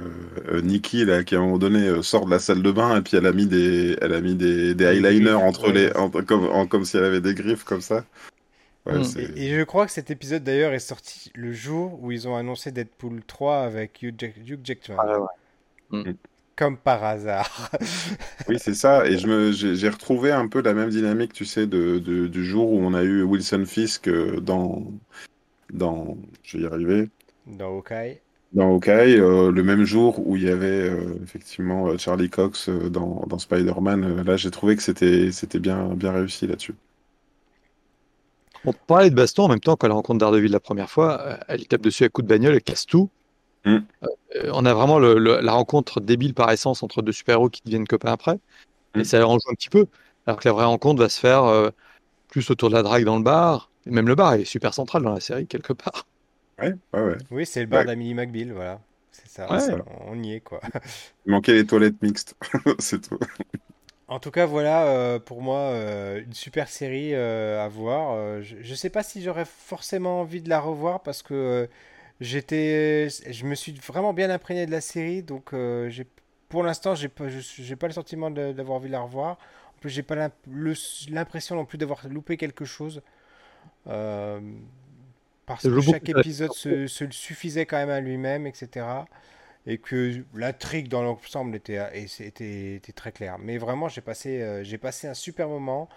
[0.49, 3.01] euh, Nikki là, qui à un moment donné sort de la salle de bain et
[3.01, 5.91] puis elle a mis des, elle a mis des, des eyeliners entre ouais.
[5.91, 8.05] les, comme, en- comme si elle avait des griffes comme ça.
[8.85, 9.03] Ouais, Mm.
[9.03, 12.27] c'est- Et, et je crois que cet épisode d'ailleurs est sorti le jour où ils
[12.27, 14.95] ont annoncé Deadpool 3 avec Hugh, Jack- Hugh Jackman.
[14.97, 15.19] Ah,
[15.91, 16.15] ouais.
[16.55, 17.69] Comme par hasard.
[18.47, 19.05] Oui, c'est ça.
[19.07, 22.43] Et je me, j'ai retrouvé un peu la même dynamique, tu sais, de, de- du
[22.45, 24.91] jour où on a eu Wilson Fisk euh, dans,
[25.73, 27.09] dans, je vais y arriver,
[27.45, 28.19] Dans Hawkeye.
[28.53, 33.25] dans Hawkeye, euh, le même jour où il y avait euh, effectivement Charlie Cox dans,
[33.27, 34.23] dans Spider-Man.
[34.23, 36.75] Là, j'ai trouvé que c'était, c'était bien, bien réussi là-dessus.
[38.63, 41.67] On parlait de baston en même temps quand elle rencontre Daredevil la première fois, elle
[41.67, 43.11] tape dessus à coups de bagnole, elle casse tout.
[43.65, 43.77] Mm.
[44.03, 47.61] Euh, on a vraiment le- le- la rencontre débile par essence entre deux super-héros qui
[47.65, 48.39] deviennent copains après.
[48.95, 49.01] Mm.
[49.01, 49.87] Et ça les rejoue un petit peu.
[50.27, 51.71] Alors que la vraie rencontre va se faire euh,
[52.29, 53.71] plus autour de la drague dans le bar.
[53.87, 56.07] Et même le bar est super central dans la série, quelque part.
[56.59, 57.17] Ouais, ouais, ouais.
[57.31, 57.85] Oui, c'est le bar Ouais.
[57.85, 58.79] d'Amélie McBeal, voilà.
[59.11, 59.47] C'est ça.
[60.07, 60.61] On y est, quoi.
[61.25, 62.35] Il manquait les toilettes mixtes,
[62.79, 63.19] c'est tout.
[64.07, 68.11] En tout cas, voilà, euh, pour moi, euh, une super série euh, à voir.
[68.13, 71.67] Euh, je, je sais pas si j'aurais forcément envie de la revoir parce que euh,
[72.21, 76.07] j'étais, je me suis vraiment bien imprégné de la série, donc euh, j'ai,
[76.47, 79.37] pour l'instant, j'ai pas, j'ai pas le sentiment d'avoir de la revoir.
[79.75, 80.29] En plus, j'ai pas
[81.09, 83.01] l'impression non plus d'avoir loupé quelque chose.
[83.87, 84.39] Euh,
[85.45, 89.03] parce que chaque épisode se, se suffisait quand même à lui-même, etc
[89.65, 93.37] et que l'intrigue dans l'ensemble était, très claire.
[93.39, 95.87] Mais vraiment, j'ai passé, euh, j'ai passé un super moment.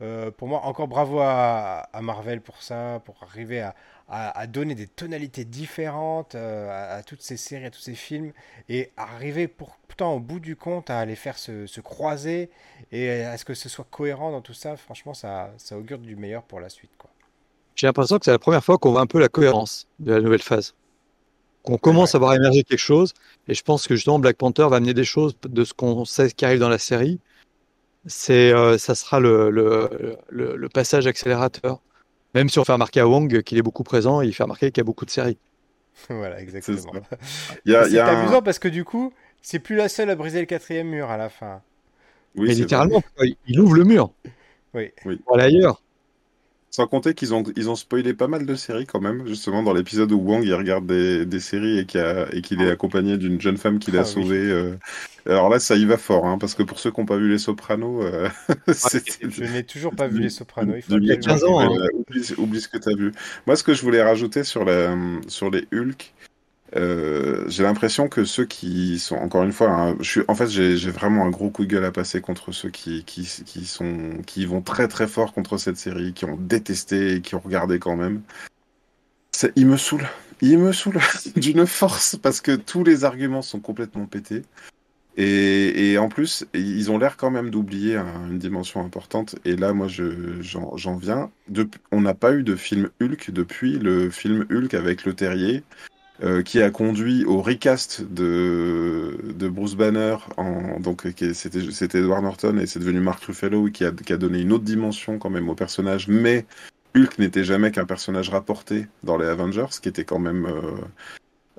[0.00, 3.74] Euh, pour moi, encore bravo à, à Marvel pour ça, pour arriver à,
[4.08, 7.94] à- à donner des tonalités différentes euh, à, à toutes ces séries, à tous ces
[7.94, 8.32] films,
[8.68, 12.50] et arriver pour, pourtant au bout du compte à les faire se, se croiser
[12.90, 14.76] et à ce que ce soit cohérent dans tout ça.
[14.76, 16.90] Franchement, ça, ça augure du meilleur pour la suite.
[16.98, 17.10] Quoi.
[17.74, 20.20] J'ai l'impression que c'est la première fois qu'on voit un peu la cohérence de la
[20.20, 20.74] nouvelle phase.
[21.62, 23.14] Qu'on commence à voir émerger quelque chose.
[23.48, 26.30] Et je pense que justement Black Panther va amener des choses de ce qu'on sait
[26.30, 27.20] qui arrive dans la série.
[28.06, 31.80] C'est, euh, ça sera le, le, le, le passage accélérateur.
[32.34, 34.80] Même si on fait remarquer à Wong qu'il est beaucoup présent, il fait remarquer qu'il
[34.80, 35.38] y a beaucoup de séries.
[36.08, 36.78] voilà, exactement.
[37.66, 39.12] C'est un- amusant parce que du coup,
[39.42, 41.60] c'est plus la seule à briser le quatrième mur à la fin.
[42.36, 43.02] Oui, Mais littéralement,
[43.46, 44.12] il ouvre le mur
[44.72, 44.90] Oui.
[45.24, 45.82] pour aller ailleurs.
[46.74, 49.74] Sans compter qu'ils ont, ils ont spoilé pas mal de séries quand même, justement dans
[49.74, 53.38] l'épisode où Wang il regarde des, des séries et qu'il y a- est accompagné d'une
[53.38, 54.08] jeune femme qu'il a Ah oui.
[54.10, 54.38] sauvée.
[54.50, 54.74] euh.
[55.26, 57.28] Alors là, ça y va fort, hein, parce que pour ceux qui n'ont pas vu
[57.30, 58.26] Les Sopranos, euh,
[58.72, 60.74] c'est- Je n'ai toujours pas vu les Sopranos.
[60.76, 61.88] Il faut du- absolument 15 ans, hein.
[61.92, 63.12] oublie, oublie ce que tu as vu.
[63.46, 64.96] Moi, ce que je voulais rajouter sur, la,
[65.28, 66.14] sur les Hulk,
[66.76, 69.96] euh, j'ai l'impression que ceux qui sont, encore une fois, hein,
[70.28, 73.04] en fait, j'ai vraiment un gros coup de gueule à passer contre ceux qui,
[73.66, 77.40] sont, qui vont très très fort contre cette série, qui ont détesté et qui ont
[77.40, 78.22] regardé quand même.
[79.56, 80.08] Il me saoule.
[80.40, 80.98] Il me saoule
[81.36, 84.42] d'une force parce que tous les arguments sont complètement pétés.
[85.18, 89.36] Et, en plus, ils ont l'air quand même d'oublier un- une dimension importante.
[89.44, 91.30] Et là, moi, je, j'en, viens.
[91.90, 95.64] On n'a pas eu de film Hulk depuis le film Hulk avec Le Terrier,
[96.22, 100.16] euh, qui a conduit au recast de, de Bruce Banner.
[100.36, 104.16] En, donc, est- c'était, Edward Norton et c'est devenu Mark Ruffalo qui a, qui a
[104.16, 106.08] donné une autre dimension quand même au personnage.
[106.08, 106.46] Mais
[106.96, 110.46] Hulk n'était jamais qu'un personnage rapporté dans les Avengers, qui était quand même.
[110.46, 110.80] euh,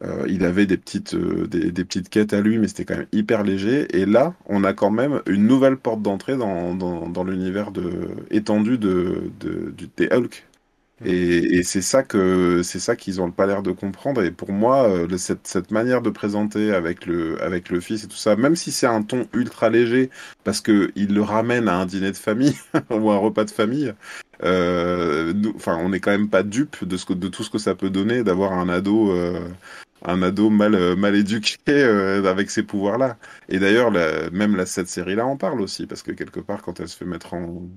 [0.03, 3.07] euh, il avait des petites, euh, des, petites quêtes à lui, mais c'était quand même
[3.11, 3.87] hyper léger.
[3.95, 8.77] Et là, on a quand même une nouvelle porte d'entrée dans, dans, l'univers de, étendu
[8.77, 10.45] de, de, des Hulk.
[11.01, 14.23] Et, et c'est ça que c'est ça qu'ils ont pas l'air de comprendre.
[14.23, 18.07] Et pour moi, euh, cette, cette manière de présenter avec le, avec le fils et
[18.07, 20.09] tout ça, même si c'est un ton ultra léger,
[20.45, 22.55] parce que il le ramène à un dîner de famille
[22.89, 23.93] ou un repas de famille,
[24.43, 27.57] euh, enfin, on n'est quand même pas dupe de, ce que, de tout ce que
[27.57, 29.11] ça peut donner d'avoir un ado.
[29.11, 29.49] euh,
[30.05, 33.17] un ado mal, euh, mal éduqué euh, avec ces pouvoirs-là.
[33.49, 33.91] Et d'ailleurs,
[34.31, 37.05] même la, cette série-là en parle aussi, parce que quelque part, quand elle se fait
[37.05, 37.69] mettre en,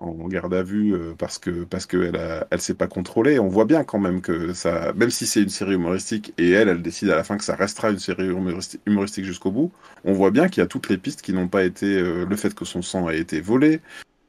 [0.00, 2.18] en garde à vue euh, parce que parce qu'elle
[2.50, 5.50] elle s'est pas contrôlée, on voit bien quand même que ça, même si c'est une
[5.50, 8.80] série humoristique et elle, elle décide à la fin que ça restera une série humoristi-
[8.86, 9.72] humoristique jusqu'au bout,
[10.04, 12.36] on voit bien qu'il y a toutes les pistes qui n'ont pas été, euh, le
[12.36, 13.80] fait que son sang a été volé.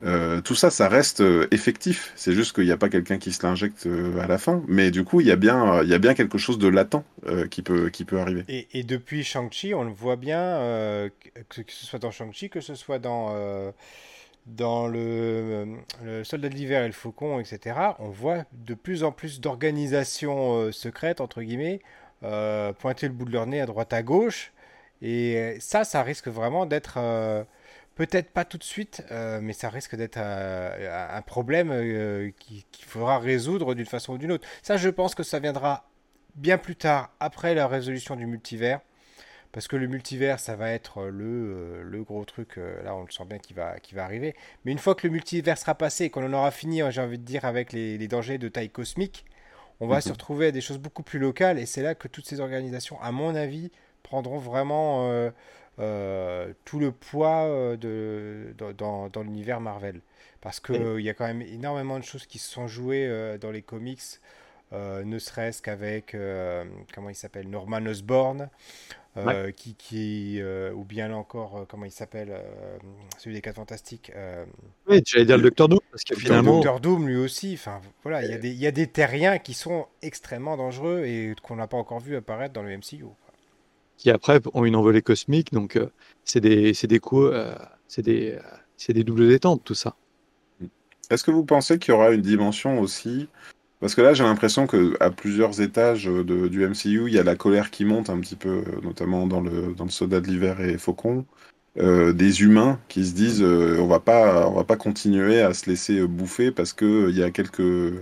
[0.03, 2.11] euh, tout ça, ça reste effectif.
[2.15, 3.87] C'est juste qu'il n'y a pas quelqu'un qui se l'injecte
[4.19, 4.63] à la fin.
[4.67, 7.03] Mais du coup, il y a bien, il y a bien quelque chose de latent
[7.51, 8.43] qui peut, qui peut arriver.
[8.47, 10.57] Et, depuis Shang-Chi, on le voit bien,
[11.49, 13.29] que, ce soit dans Shang-Chi, que ce soit dans,
[14.45, 15.65] dans le, euh,
[16.03, 20.55] le Soldat de l'hiver et le Faucon, etc., on voit de plus en plus d'organisations
[20.55, 21.79] euh, secrètes, entre guillemets,
[22.23, 24.51] euh, pointer le bout de leur nez à droite à gauche.
[25.01, 26.99] Et ça, ça risque vraiment d'être...
[27.95, 29.03] Peut-être pas tout de suite,
[29.41, 34.47] mais ça risque d'être un problème qu'il faudra résoudre d'une façon ou d'une autre.
[34.61, 35.89] Ça, je pense que ça viendra
[36.35, 38.79] bien plus tard, après la résolution du multivers.
[39.51, 43.25] Parce que le multivers, ça va être le, le gros truc, là on le sent
[43.25, 44.33] bien qui va, qui va arriver.
[44.63, 47.25] Mais une fois que le multivers sera passé qu'on en aura fini, j'ai envie de
[47.25, 49.25] dire, avec les, les dangers de taille cosmique,
[49.81, 50.13] on va se mhm.
[50.13, 51.59] retrouver à des choses beaucoup plus locales.
[51.59, 53.71] Et c'est là que toutes ces organisations, à mon avis,
[54.03, 55.31] prendront vraiment
[55.79, 60.01] euh, tout le poids euh, de, dans, dans l'univers Marvel.
[60.41, 63.37] Parce qu'il il y a quand même énormément de choses qui se sont jouées euh,
[63.37, 64.01] dans les comics,
[64.71, 66.15] ne serait-ce qu'avec,
[66.93, 68.49] comment il s'appelle, Norman Osborn.
[69.55, 70.41] Qui, qui
[70.73, 72.33] ou bien là encore, comment il s'appelle,
[73.17, 74.11] celui des 4 Fantastiques.
[74.87, 76.51] oui, j'allais dire le Docteur Doom, parce que finalement.
[76.51, 78.87] Le Docteur Doom, lui aussi, enfin voilà, il y, a des, il y a des
[78.87, 83.05] terriens qui sont extrêmement dangereux et qu'on n'a pas encore vu apparaître dans le MCU
[84.01, 85.53] qui après ont une envolée cosmique.
[85.53, 85.91] Donc, euh,
[86.25, 87.53] c'est des, des coups, euh,
[87.87, 88.39] c'est des,
[88.75, 89.95] c'est des doubles détentes, tout ça.
[91.11, 93.27] Est-ce que vous pensez qu'il y aura une dimension aussi
[93.81, 97.23] Parce que là, j'ai l'impression que à plusieurs étages de, du MCU, il y a
[97.23, 100.61] la colère qui monte un petit peu, notamment dans le, dans le Soldat de l'hiver
[100.61, 101.25] et Faucon.
[101.77, 105.69] Euh, des humains qui se disent on va pas on va pas continuer à se
[105.69, 107.93] laisser bouffer parce que il y a quelques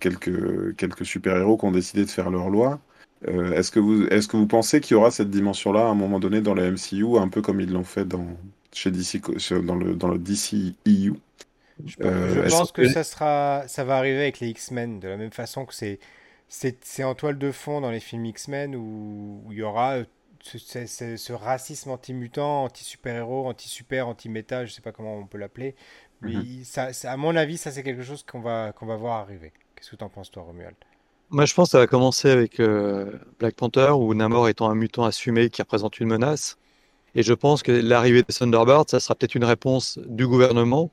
[0.00, 2.80] quelques quelques super héros qui ont décidé de faire leur loi
[3.28, 5.94] euh, est-ce que vous est-ce que vous pensez qu'il y aura cette dimension-là à un
[5.94, 8.26] moment donné dans le MCU, un peu comme ils l'ont fait dans
[8.72, 9.20] chez DC
[9.64, 11.12] dans le dans le DC EU
[11.84, 15.32] Je, euh, pense que, ça sera ça va arriver avec les X-Men de la même
[15.32, 15.98] façon que c'est
[16.48, 19.98] c'est en toile de fond dans les films X-Men où, il y aura
[20.42, 25.74] ce, ce, racisme anti-mutant, anti-super-héros, anti-super, anti-méta, je sais pas comment on peut l'appeler.
[26.20, 26.64] Mais mhm.
[26.64, 29.52] ça, à mon avis, ça c'est quelque chose qu'on va, qu'on va voir arriver.
[29.74, 30.76] Qu'est-ce que tu en penses toi, Romuald?
[31.30, 34.74] Moi, je pense que ça va commencer avec euh, Black Panther, où Namor étant un
[34.74, 36.58] mutant assumé qui représente une menace.
[37.14, 40.90] Et je pense que l'arrivée des Thunderbirds, ça sera peut-être une réponse du gouvernement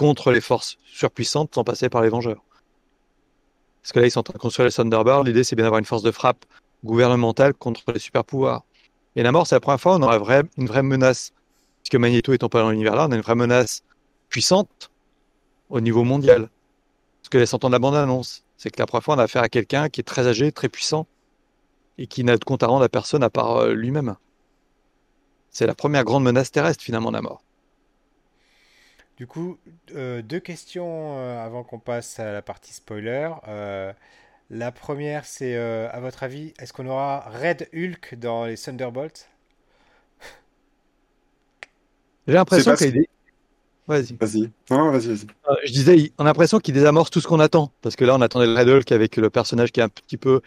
[0.00, 2.42] contre les forces surpuissantes sans passer par les Vengeurs.
[3.82, 5.24] Parce que là, ils sont en train de construire les Thunderbirds.
[5.24, 6.46] L'idée, c'est bien d'avoir une force de frappe
[6.86, 8.64] gouvernementale contre les super pouvoirs.
[9.14, 10.16] Et Namor, c'est la première fois où on aura
[10.56, 11.34] une vraie menace.
[11.82, 13.82] Puisque Magneto étant pas dans l'univers là, on a une vraie menace
[14.30, 14.90] puissante
[15.68, 16.48] au niveau mondial.
[17.22, 18.42] Ce que laisse entendre la bande-annonce.
[18.56, 20.70] C'est que la première fois, on a affaire à quelqu'un qui est très âgé, très
[20.70, 21.06] puissant,
[21.98, 24.16] et qui n'a de compte à rendre à personne à part euh, lui-même.
[25.50, 27.42] C'est la première grande menace terrestre, finalement, la mort.
[29.20, 29.58] Du coup,
[29.94, 33.28] euh, deux questions euh, avant qu'on passe à la partie spoiler.
[34.48, 39.28] la première, c'est à votre avis, est-ce qu'on aura Red Hulk dans les Thunderbolts?
[42.26, 43.04] J'ai l'impression qu'il
[43.86, 44.16] Vas-y.
[44.18, 44.50] Vas-y.
[44.70, 45.26] Non, vas-y, vas-y.
[45.50, 47.72] Euh, je disais, on a l'impression qu'ils désamorcent tout ce qu'on attend.
[47.82, 50.16] Parce que là, on attendait le Red Hulk avec le personnage qui est un petit
[50.16, 50.40] peu.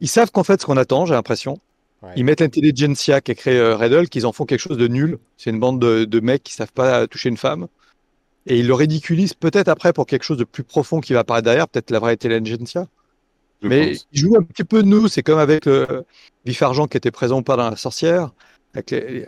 [0.00, 1.58] Ils savent qu'en fait, ce qu'on attend, j'ai l'impression.
[2.16, 4.88] Ils mettent l'intelligentsia qui a créé euh, Red Hulk, ils en font quelque chose de
[4.88, 5.16] nul.
[5.38, 7.66] C'est une bande de, mecs qui savent pas toucher une femme.
[8.46, 11.44] Et ils le ridiculisent peut-être après pour quelque chose de plus profond qui va apparaître
[11.44, 12.86] derrière, peut-être la vraie intelligentsia.
[13.62, 15.08] Mais ils jouent un petit peu de nous.
[15.08, 16.04] C'est comme avec le
[16.44, 18.30] Vif Argent qui était présent ou pas dans La Sorcière.
[18.76, 19.24] Euh,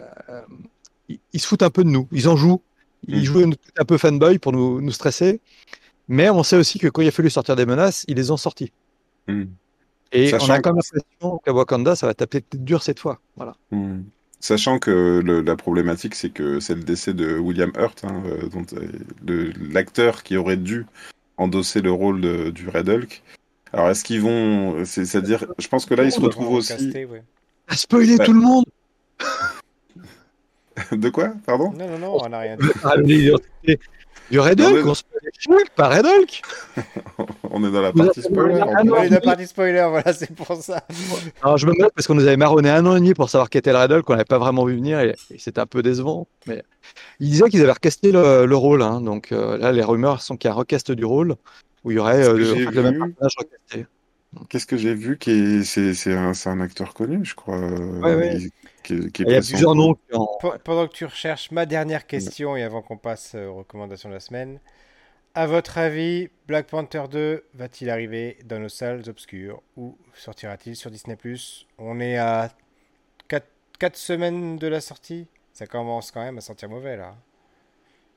[1.32, 2.08] ils se foutent un peu de nous.
[2.12, 2.60] Ils en jouent.
[3.08, 3.44] Il jouait
[3.78, 5.40] un peu fanboy pour nous, nous, stresser.
[6.08, 8.36] Mais on sait aussi que quand il a fallu sortir des menaces, ils les ont
[8.36, 8.72] sortis.
[9.28, 9.44] Hmm.
[10.12, 13.20] Et on a quand même l'impression qu'à Wakanda, ça va taper dur cette fois.
[13.36, 13.56] Voilà.
[13.70, 14.02] Hmm.
[14.40, 20.22] Sachant que la problématique, c'est que c'est le décès de William Hurt, hein, euh, l'acteur
[20.22, 20.86] qui aurait dû
[21.36, 23.22] endosser le rôle du Red Hulk.
[23.72, 24.84] Alors, est-ce qu'ils vont.
[24.84, 26.92] C'est-à-dire, je pense que là, ils se retrouvent aussi.
[27.68, 28.64] À spoiler bah tout le monde
[30.92, 31.32] De quoi?
[31.46, 31.72] Pardon?
[31.72, 32.56] Non, non, non, on n'a rien
[33.02, 33.30] dit.
[34.30, 35.04] Du Red Hulk, on se
[35.48, 36.42] Hulk, pas Red Hulk
[37.50, 38.60] On est dans la partie spoiler.
[38.60, 40.82] On est dans la partie spoiler, voilà, c'est pour ça.
[41.42, 43.48] Alors je me mets parce qu'on nous avait marronné un an et demi pour savoir
[43.50, 45.82] qui était le Red Hulk, qu'on n'avait pas vraiment vu venir et, c'était un peu
[45.82, 46.26] décevant.
[46.46, 46.62] Mais
[47.20, 50.48] ils disaient qu'ils avaient recasté le, rôle, hein, donc euh, là les rumeurs sont qu'il
[50.48, 51.36] y a un recast du rôle
[51.84, 53.86] où il y aurait euh, le, même personnage recasté.
[54.48, 57.58] Qu'est-ce que j'ai vu qui c'est un, un, acteur connu, je crois.
[57.58, 58.50] Ouais, ouais il
[58.90, 59.96] y a plusieurs noms.
[60.64, 64.20] Pendant que tu recherches ma dernière question et avant qu'on passe aux recommandations de la
[64.20, 64.60] semaine,
[65.34, 70.90] à votre avis, Black Panther 2 va-t-il arriver dans nos salles obscures ou sortira-t-il sur
[70.90, 71.16] Disney⁇
[71.76, 72.50] On est à
[73.28, 75.26] 4, semaines de la sortie?
[75.52, 77.14] Ça commence quand même à sentir mauvais là.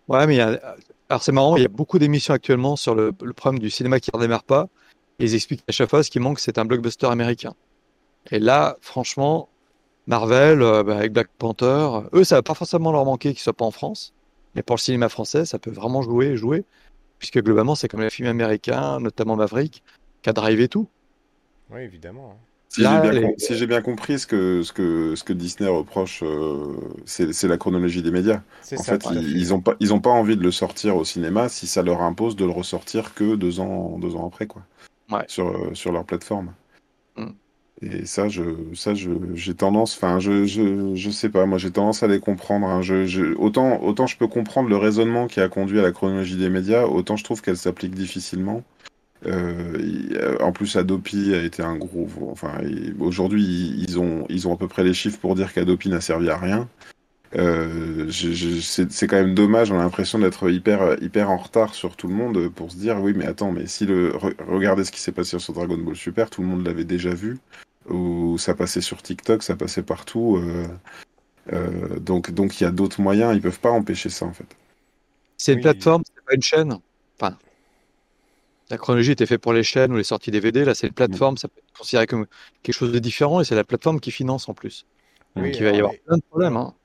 [0.07, 3.59] Ouais, mais alors c'est marrant, il y a beaucoup d'émissions actuellement sur le, le, problème
[3.59, 4.69] du cinéma qui ne redémarre pas.
[5.19, 7.53] Et ils expliquent à chaque fois ce qui manque, c'est un blockbuster américain.
[8.31, 9.49] Et là, franchement,
[10.09, 13.53] Marvel, euh, bah, avec Black Panther, eux, ça va pas forcément leur manquer qu'ils soient
[13.53, 14.13] pas en France.
[14.55, 16.65] Mais pour le cinéma français, ça peut vraiment jouer, jouer.
[17.19, 19.83] Puisque globalement, c'est comme les films américains, notamment Maverick,
[20.23, 20.87] qui a drivé tout.
[21.69, 22.39] Oui, évidemment.
[22.69, 26.75] Si j'ai bien, si bien, compris, ce que, ce, que, ce que Disney reproche, euh,
[27.05, 28.41] c'est la chronologie des médias.
[28.77, 31.67] En fait, ils n'ont pas, ils ont pas envie de le sortir au cinéma si
[31.67, 34.63] ça leur impose de le ressortir que deux ans, deux ans après, quoi.
[35.27, 36.53] Sur, sur leur plateforme.
[37.15, 37.29] Mm.
[37.81, 41.71] Et ça, je, ça, je, j'ai tendance, enfin, je, je, je sais pas, moi, j'ai
[41.71, 42.67] tendance à les comprendre.
[42.67, 42.81] Hein.
[42.81, 46.35] Je, je, autant, autant je peux comprendre le raisonnement qui a conduit à la chronologie
[46.35, 48.63] des médias, autant je trouve qu'elle s'applique difficilement.
[49.25, 52.07] Euh, en plus, Adopi a été un gros.
[52.31, 52.53] Enfin,
[52.99, 56.29] aujourd'hui, ils ont, ils ont à peu près les chiffres pour dire qu'Adopi n'a servi
[56.29, 56.67] à rien.
[57.35, 59.71] Euh, c'est quand même dommage.
[59.71, 62.99] On a l'impression d'être hyper, hyper en retard sur tout le monde pour se dire
[63.01, 64.13] oui, mais attends, mais si le
[64.47, 67.37] regardez ce qui s'est passé sur Dragon Ball Super, tout le monde l'avait déjà vu.
[67.89, 70.41] Ou ça passait sur TikTok, ça passait partout.
[71.51, 73.35] Euh, donc, donc il y a d'autres moyens.
[73.35, 74.55] Ils peuvent pas empêcher ça en fait.
[75.37, 76.77] C'est une plateforme, c'est pas une chaîne.
[77.19, 77.37] Enfin,
[78.69, 80.65] la chronologie était faite pour les chaînes ou les sorties DVD.
[80.65, 82.27] Là, c'est une plateforme, ça peut être considéré comme
[82.61, 84.85] quelque chose de différent et c'est la plateforme qui finance en plus.
[85.35, 86.57] Donc il va y avoir plein de problèmes.
[86.57, 86.75] Hein.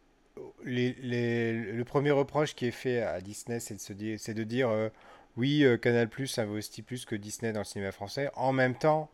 [0.65, 4.89] le premier reproche qui est fait à Disney, c'est de, dire, de dire euh,
[5.37, 8.31] oui, euh, Canal Plus investit plus que Disney dans le cinéma français.
[8.35, 9.11] En même temps,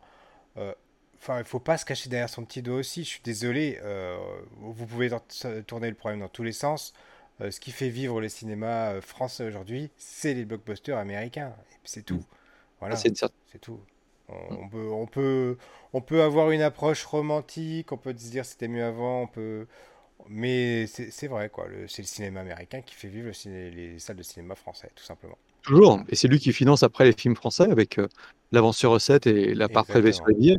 [0.57, 0.73] euh,
[1.21, 3.03] enfin, il faut pas se cacher derrière son petit doigt aussi.
[3.03, 3.79] Je suis désolé,
[4.59, 5.09] vous pouvez
[5.67, 6.93] tourner le problème dans tous les sens.
[7.39, 11.53] ce qui fait vivre les cinémas français aujourd'hui, c'est les blockbusters américains.
[11.83, 12.15] C'est tout.
[12.15, 12.25] Mm.
[12.79, 13.13] Voilà, c'est
[13.61, 13.79] tout.
[14.29, 14.33] Mm.
[14.49, 15.57] On, peut, on, peut,
[15.93, 19.67] on peut avoir une approche romantique, on peut se dire c'était mieux avant, on peut...
[20.29, 21.67] mais c'est vrai, quoi.
[21.87, 25.37] C'est le cinéma américain qui fait vivre les salles de cinéma français, tout simplement.
[25.61, 28.07] Toujours, et c'est lui qui finance après les films français avec euh,
[28.51, 30.57] l'avance sur recette et la part prélevée sur les billets.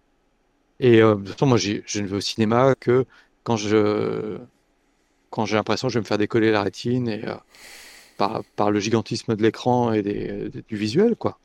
[0.82, 3.06] Et euh, de toute façon, moi, je ne vais au cinéma que
[3.44, 4.36] quand je
[5.30, 7.34] quand j'ai l'impression que je vais me faire décoller la rétine et euh,
[8.18, 11.38] par, par le gigantisme de l'écran et des, du visuel, quoi.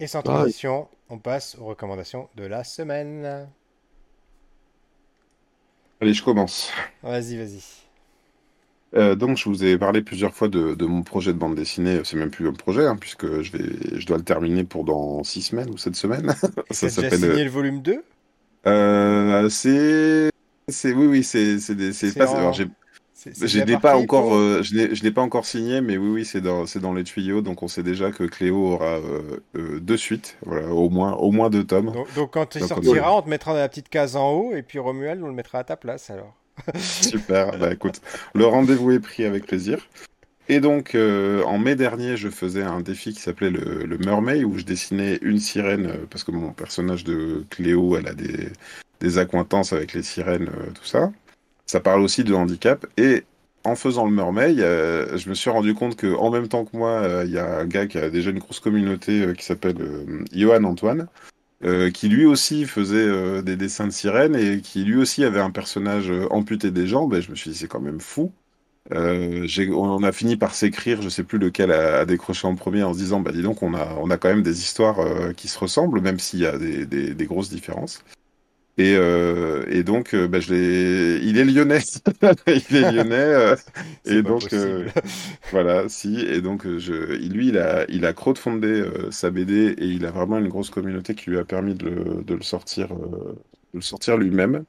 [0.00, 3.46] Et sans transition, on passe aux recommandations de la semaine.
[6.00, 6.72] Allez, je commence.
[7.02, 7.62] Vas-y, vas-y.
[8.94, 12.00] Euh, donc, je vous ai parlé plusieurs fois de, mon projet de bande dessinée.
[12.04, 15.22] C'est même plus un projet, hein, puisque je, vais, je dois le terminer pour dans
[15.22, 16.34] six semaines ou sept semaines.
[16.70, 17.20] ça s'appelle.
[17.20, 18.02] signé le volume 2
[18.66, 20.92] euh, C'est.
[20.92, 21.58] Oui, oui, c'est.
[21.58, 22.30] C'est pas.
[22.36, 22.54] Alors,
[23.24, 26.66] je l'ai pas encore, euh, je l'ai pas encore signé, mais oui, oui, c'est dans,
[26.66, 30.36] c'est dans les tuyaux, donc on sait déjà que Cléo aura euh, euh, deux suites,
[30.44, 31.92] voilà, au moins, au moins deux tomes.
[32.16, 34.78] Donc, quand il sortira, on te mettra dans la petite case en haut, et puis
[34.78, 36.34] Romuald, on le mettra à ta place alors.
[36.78, 38.00] Super, bah écoute,
[38.34, 39.78] le rendez-vous est pris avec plaisir.
[40.48, 44.58] Et donc, en mai dernier, je faisais un défi qui s'appelait le, le Mermaid, où
[44.58, 48.48] je dessinais une sirène, parce que mon personnage de Cléo, elle a des,
[49.00, 51.12] des accointances avec les sirènes, tout ça
[51.72, 52.86] ça parle aussi de handicap.
[52.96, 53.24] Et
[53.64, 56.76] en faisant le Mermaid, euh, je me suis rendu compte que en même temps que
[56.76, 59.44] moi, euh, il y a un gars qui a déjà une grosse communauté euh, qui
[59.44, 59.76] s'appelle
[60.32, 61.08] Johan Antoine,
[61.94, 66.10] qui lui aussi faisait des dessins de sirènes et qui lui aussi avait un personnage
[66.30, 67.14] amputé des jambes.
[67.14, 68.32] Et je me suis dit, c'est quand même fou.
[68.90, 72.98] On a fini par s'écrire, je sais plus lequel a, décroché en premier en se
[72.98, 74.98] disant, bah dis donc, on a, on a quand même des histoires
[75.36, 78.04] qui se ressemblent, même s'il y a des grosses différences.
[78.78, 80.54] Et, euh, et donc, euh, bah, je
[81.22, 81.80] il est lyonnais.
[82.46, 83.14] il est lyonnais.
[83.16, 83.56] Euh,
[84.06, 84.88] et donc, euh,
[85.50, 86.20] voilà, si.
[86.20, 90.38] Et donc, je, lui, il a, il a crowdfundé sa BD et il a vraiment
[90.38, 93.36] une grosse communauté qui lui a permis de le, de le sortir, de
[93.74, 94.64] le sortir lui-même.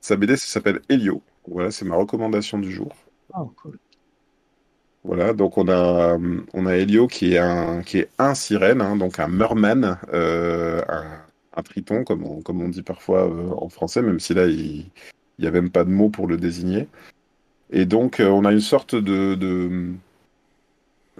[0.00, 1.22] Sa BD, s'appelle Helio.
[1.46, 2.94] Voilà, c'est ma recommandation du jour.
[3.38, 3.70] Ah.
[5.04, 6.18] Voilà, donc on a,
[6.52, 11.18] on a Helio qui est un, qui est un sirène, hein, donc un merman, un
[11.58, 14.86] un triton, comme on, comme on dit parfois euh, en français, même si là, il
[15.38, 16.88] n'y a même pas de mot pour le désigner.
[17.70, 19.92] Et donc, euh, on a une sorte de, de,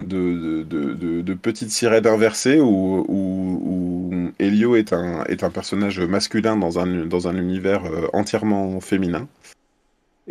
[0.01, 7.05] de, petite sirène inversée où, où, Elio est un, est un personnage masculin dans un,
[7.05, 9.27] dans un univers euh, entièrement féminin.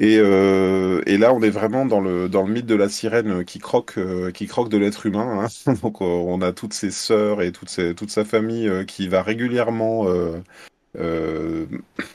[0.00, 3.98] Et, euh, et, là, on est vraiment dans le, mythe de la sirène qui croque,
[3.98, 5.48] euh, de l'être humain.
[5.66, 5.72] Hein.
[5.82, 10.06] Donc, euh, on a toutes ses sœurs et toute, sa famille qui va régulièrement,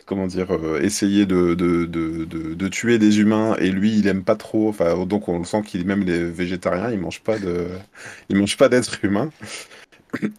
[0.05, 0.47] comment dire,
[0.81, 3.57] essayer de, tuer des humains.
[3.59, 4.73] Et lui, il aime pas trop.
[5.05, 7.67] Donc, on sent qu'il même les végétariens, il mange pas de,
[8.29, 9.29] il mange pas d'être humain.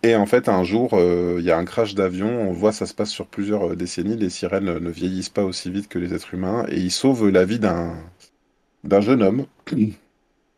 [0.02, 2.86] Et en fait, un jour, euh, il y a un crash d'avion, on voit ça
[2.86, 6.14] se passe sur plusieurs euh, décennies, les sirènes ne vieillissent pas aussi vite que les
[6.14, 7.94] êtres humains, et ils sauvent la vie d'un
[8.84, 9.46] d'un jeune homme.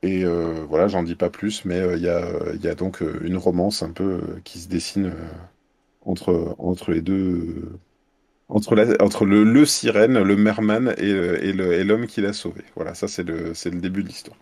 [0.02, 2.28] Et euh, voilà, j'en dis pas plus, mais il y, a,
[2.62, 5.12] y a donc une romance un peu qui se dessine
[6.04, 7.70] entre, entre les deux,
[8.48, 12.62] entre, la, entre le, le, sirène, le merman et, et l'homme qui l'a sauvé.
[12.76, 14.38] Voilà, ça c'est le, le début de l'histoire.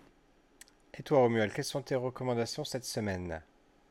[0.94, 3.42] Et toi, Romuald, quelles sont tes recommandations cette semaine?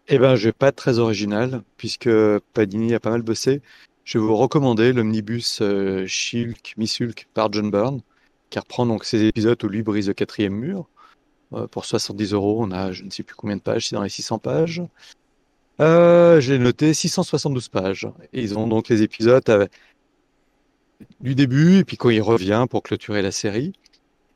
[0.08, 2.10] Eh ben, je vais pas être très original, puisque
[2.54, 3.62] Padini a pas mal bossé.
[4.04, 6.76] je vais vous recommander l'omnibus euh, Shulk,
[7.34, 8.01] par John Byrne,
[8.49, 10.88] qui reprend donc ces épisodes où lui brise le quatrième mur.
[11.54, 14.04] Euh, pour 70 euros, on a je ne sais plus combien de pages, c'est dans
[14.04, 14.84] les 600 pages.
[15.80, 18.08] Euh, J'ai noté 672 pages.
[18.34, 19.70] Et ils ont donc les épisodes
[21.22, 23.74] du début et puis quand il revient pour clôturer la série.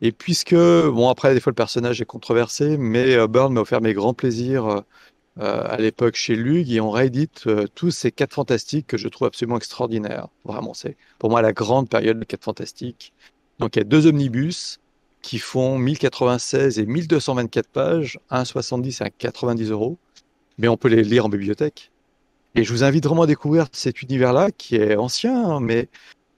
[0.01, 3.82] Et puisque, bon, après, des fois, le personnage est controversé, mais euh, Byrne m'a offert
[3.82, 4.84] mes grands plaisirs
[5.39, 9.27] à l'époque chez Lug et on réédite euh, tous ces 4 fantastiques que je trouve
[9.27, 10.27] absolument extraordinaires.
[10.45, 13.13] Vraiment, c'est pour moi la grande période de 4 fantastiques.
[13.59, 14.79] Donc, il y a deux omnibus
[15.21, 19.97] qui font 1096 et 1224 pages, 1,70 et 90 euros,
[20.57, 21.91] mais on peut les lire en bibliothèque.
[22.55, 25.89] Et je vous invite vraiment à découvrir cet univers-là qui est ancien, mais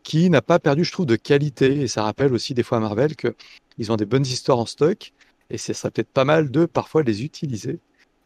[0.04, 1.82] qui n'a pas perdu, je trouve, de qualité.
[1.82, 5.14] Et ça rappelle aussi des fois à Marvel qu'ils ont des bonnes histoires en stock
[5.50, 7.80] et ce serait peut-être pas mal de parfois les utiliser.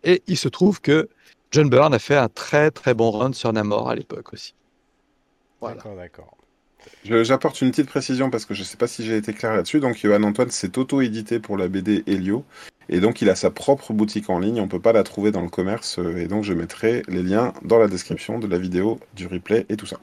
[0.04, 1.10] Et il se trouve que
[1.52, 4.56] John Byrne a fait un très très bon run sur Namor à l'époque aussi.
[5.62, 5.76] Voilà.
[5.76, 6.38] D'accord, d'accord.
[7.06, 9.80] J'apporte une petite précision parce que je ne sais pas si j'ai été clair là-dessus.
[9.80, 12.46] Donc, Johan Antoine s'est auto-édité pour la BD Helio.
[12.90, 14.60] Et donc, il a sa propre boutique en ligne.
[14.60, 16.00] On ne peut pas la trouver dans le commerce.
[16.18, 19.78] Et donc, je mettrai les liens dans la description de la vidéo, du replay et
[19.78, 20.00] tout ça.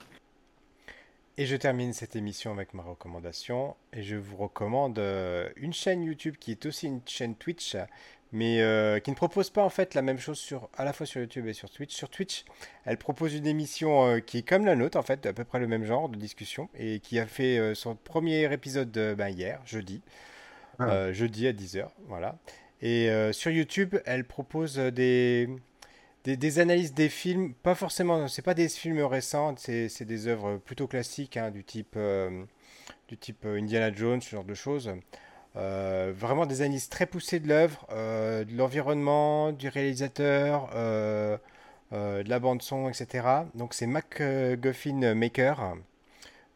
[1.37, 3.77] Et je termine cette émission avec ma recommandation.
[3.93, 7.77] Et je vous recommande euh, une chaîne YouTube qui est aussi une chaîne Twitch,
[8.33, 11.07] mais euh, qui ne propose pas en fait la même chose sur, à la fois
[11.07, 11.95] sur YouTube et sur Twitch.
[11.95, 12.45] Sur Twitch,
[12.85, 15.59] elle propose une émission euh, qui est comme la nôtre, en fait, à peu près
[15.59, 19.61] le même genre de discussion, et qui a fait euh, son premier épisode ben, hier,
[19.65, 20.03] jeudi.
[20.79, 21.13] Ah.
[21.13, 22.39] Jeudi à 10h, voilà.
[22.81, 25.47] Et sur YouTube, elle propose des,
[26.25, 30.57] des, des analyses des films, pas forcément, c'est pas des films récents, c'est des œuvres
[30.57, 31.99] plutôt classiques, hein, du type,
[33.09, 34.91] du type Indiana Jones, ce genre de choses.
[35.57, 41.37] Euh, vraiment des analyses très poussées de l'œuvre, euh, de l'environnement, du réalisateur, euh,
[41.93, 43.27] de la bande son, etc.
[43.55, 45.77] Donc c'est MacGuffin Maker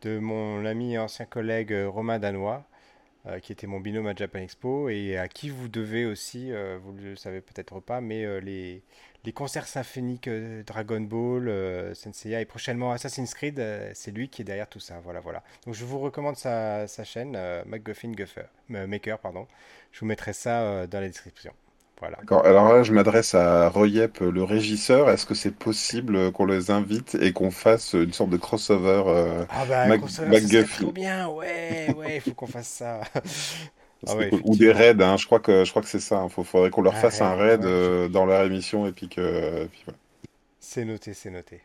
[0.03, 2.65] de mon ami et ancien collègue Romain Danois,
[3.43, 7.03] qui était mon binôme à Japan Expo et à qui vous devez aussi, vous ne
[7.11, 8.83] le savez peut-être pas, mais les,
[9.25, 14.29] les concerts symphoniques euh, Dragon Ball, euh, Senseiya et prochainement Assassin's Creed, euh, c'est lui
[14.29, 15.01] qui est derrière tout ça.
[15.03, 15.43] Voilà, voilà.
[15.67, 19.47] Donc je vous recommande sa, sa chaîne, euh, MacGuffin Guffer, Maker, pardon.
[19.93, 21.53] Je vous mettrai ça dans la description.
[22.01, 22.19] Voilà.
[22.19, 22.45] D'accord.
[22.45, 25.09] Alors là, je m'adresse à Royep, le régisseur.
[25.11, 29.65] Est-ce que c'est possible qu'on les invite et qu'on fasse une sorte de crossover Ah
[29.67, 33.01] bah, Mac- crossover, ça trop bien, ouais, ouais, il faut qu'on fasse ça.
[34.07, 34.41] Ah c'est ouais, cool.
[34.45, 35.17] Ou des raids, hein.
[35.17, 36.27] Je crois que je crois que c'est ça.
[36.39, 37.67] Il faudrait qu'on leur fasse un raid, ouais.
[37.67, 39.69] euh, dans leur émission et puis que.
[39.85, 39.99] voilà.
[40.59, 41.63] C'est noté, c'est noté.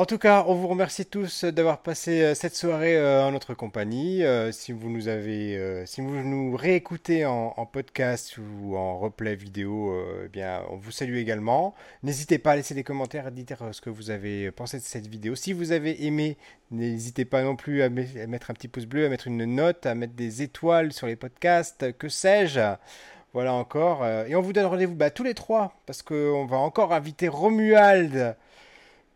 [0.00, 3.52] En tout cas, on vous remercie tous d'avoir passé euh, cette soirée euh, en notre
[3.52, 4.24] compagnie.
[4.24, 5.84] Euh, si vous nous avez, euh,
[6.56, 11.74] réécoutez en, podcast ou en replay vidéo, euh, eh bien, on vous salue également.
[12.02, 14.82] N'hésitez pas à laisser des commentaires, à dire euh, ce que vous avez pensé de
[14.82, 15.34] cette vidéo.
[15.34, 16.38] Si vous avez aimé,
[16.70, 19.44] n'hésitez pas non plus à, me- à mettre un petit pouce bleu, à mettre une
[19.44, 22.74] note, à mettre des étoiles sur les podcasts, que sais-je.
[23.34, 24.02] Voilà encore.
[24.02, 27.28] Euh, Et on vous donne rendez-vous bah, tous les trois, parce qu'on va encore inviter
[27.28, 28.34] Romuald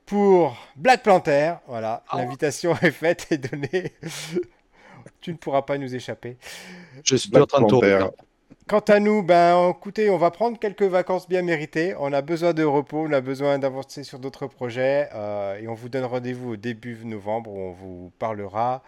[0.07, 1.55] pour Black Panther.
[1.67, 2.17] Voilà, Oh.
[2.19, 3.93] l'invitation est faite et donnée.
[5.21, 6.37] tu ne pourras pas nous échapper.
[7.05, 7.99] Je suis Black en train de tourner.
[8.67, 11.95] Quant à nous, ben écoutez, on va prendre quelques vacances bien méritées.
[11.99, 15.09] On a besoin de repos, on a besoin d'avancer sur d'autres projets.
[15.15, 18.83] euh, et on vous donne rendez-vous au début novembre où on vous parlera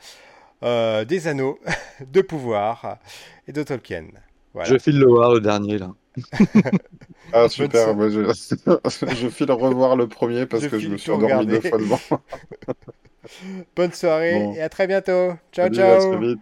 [0.62, 1.58] euh, des anneaux,
[2.06, 2.98] de pouvoir
[3.46, 4.06] et de Tolkien.
[4.54, 4.70] Voilà.
[4.70, 5.90] Je file le voir le dernier là.
[7.32, 9.28] Ah super, je...
[9.28, 12.00] file revoir le premier parce que je me suis endormi deux fois devant.
[13.76, 15.32] Bonne soirée et à très bientôt.
[15.52, 16.36] Ciao, ciao.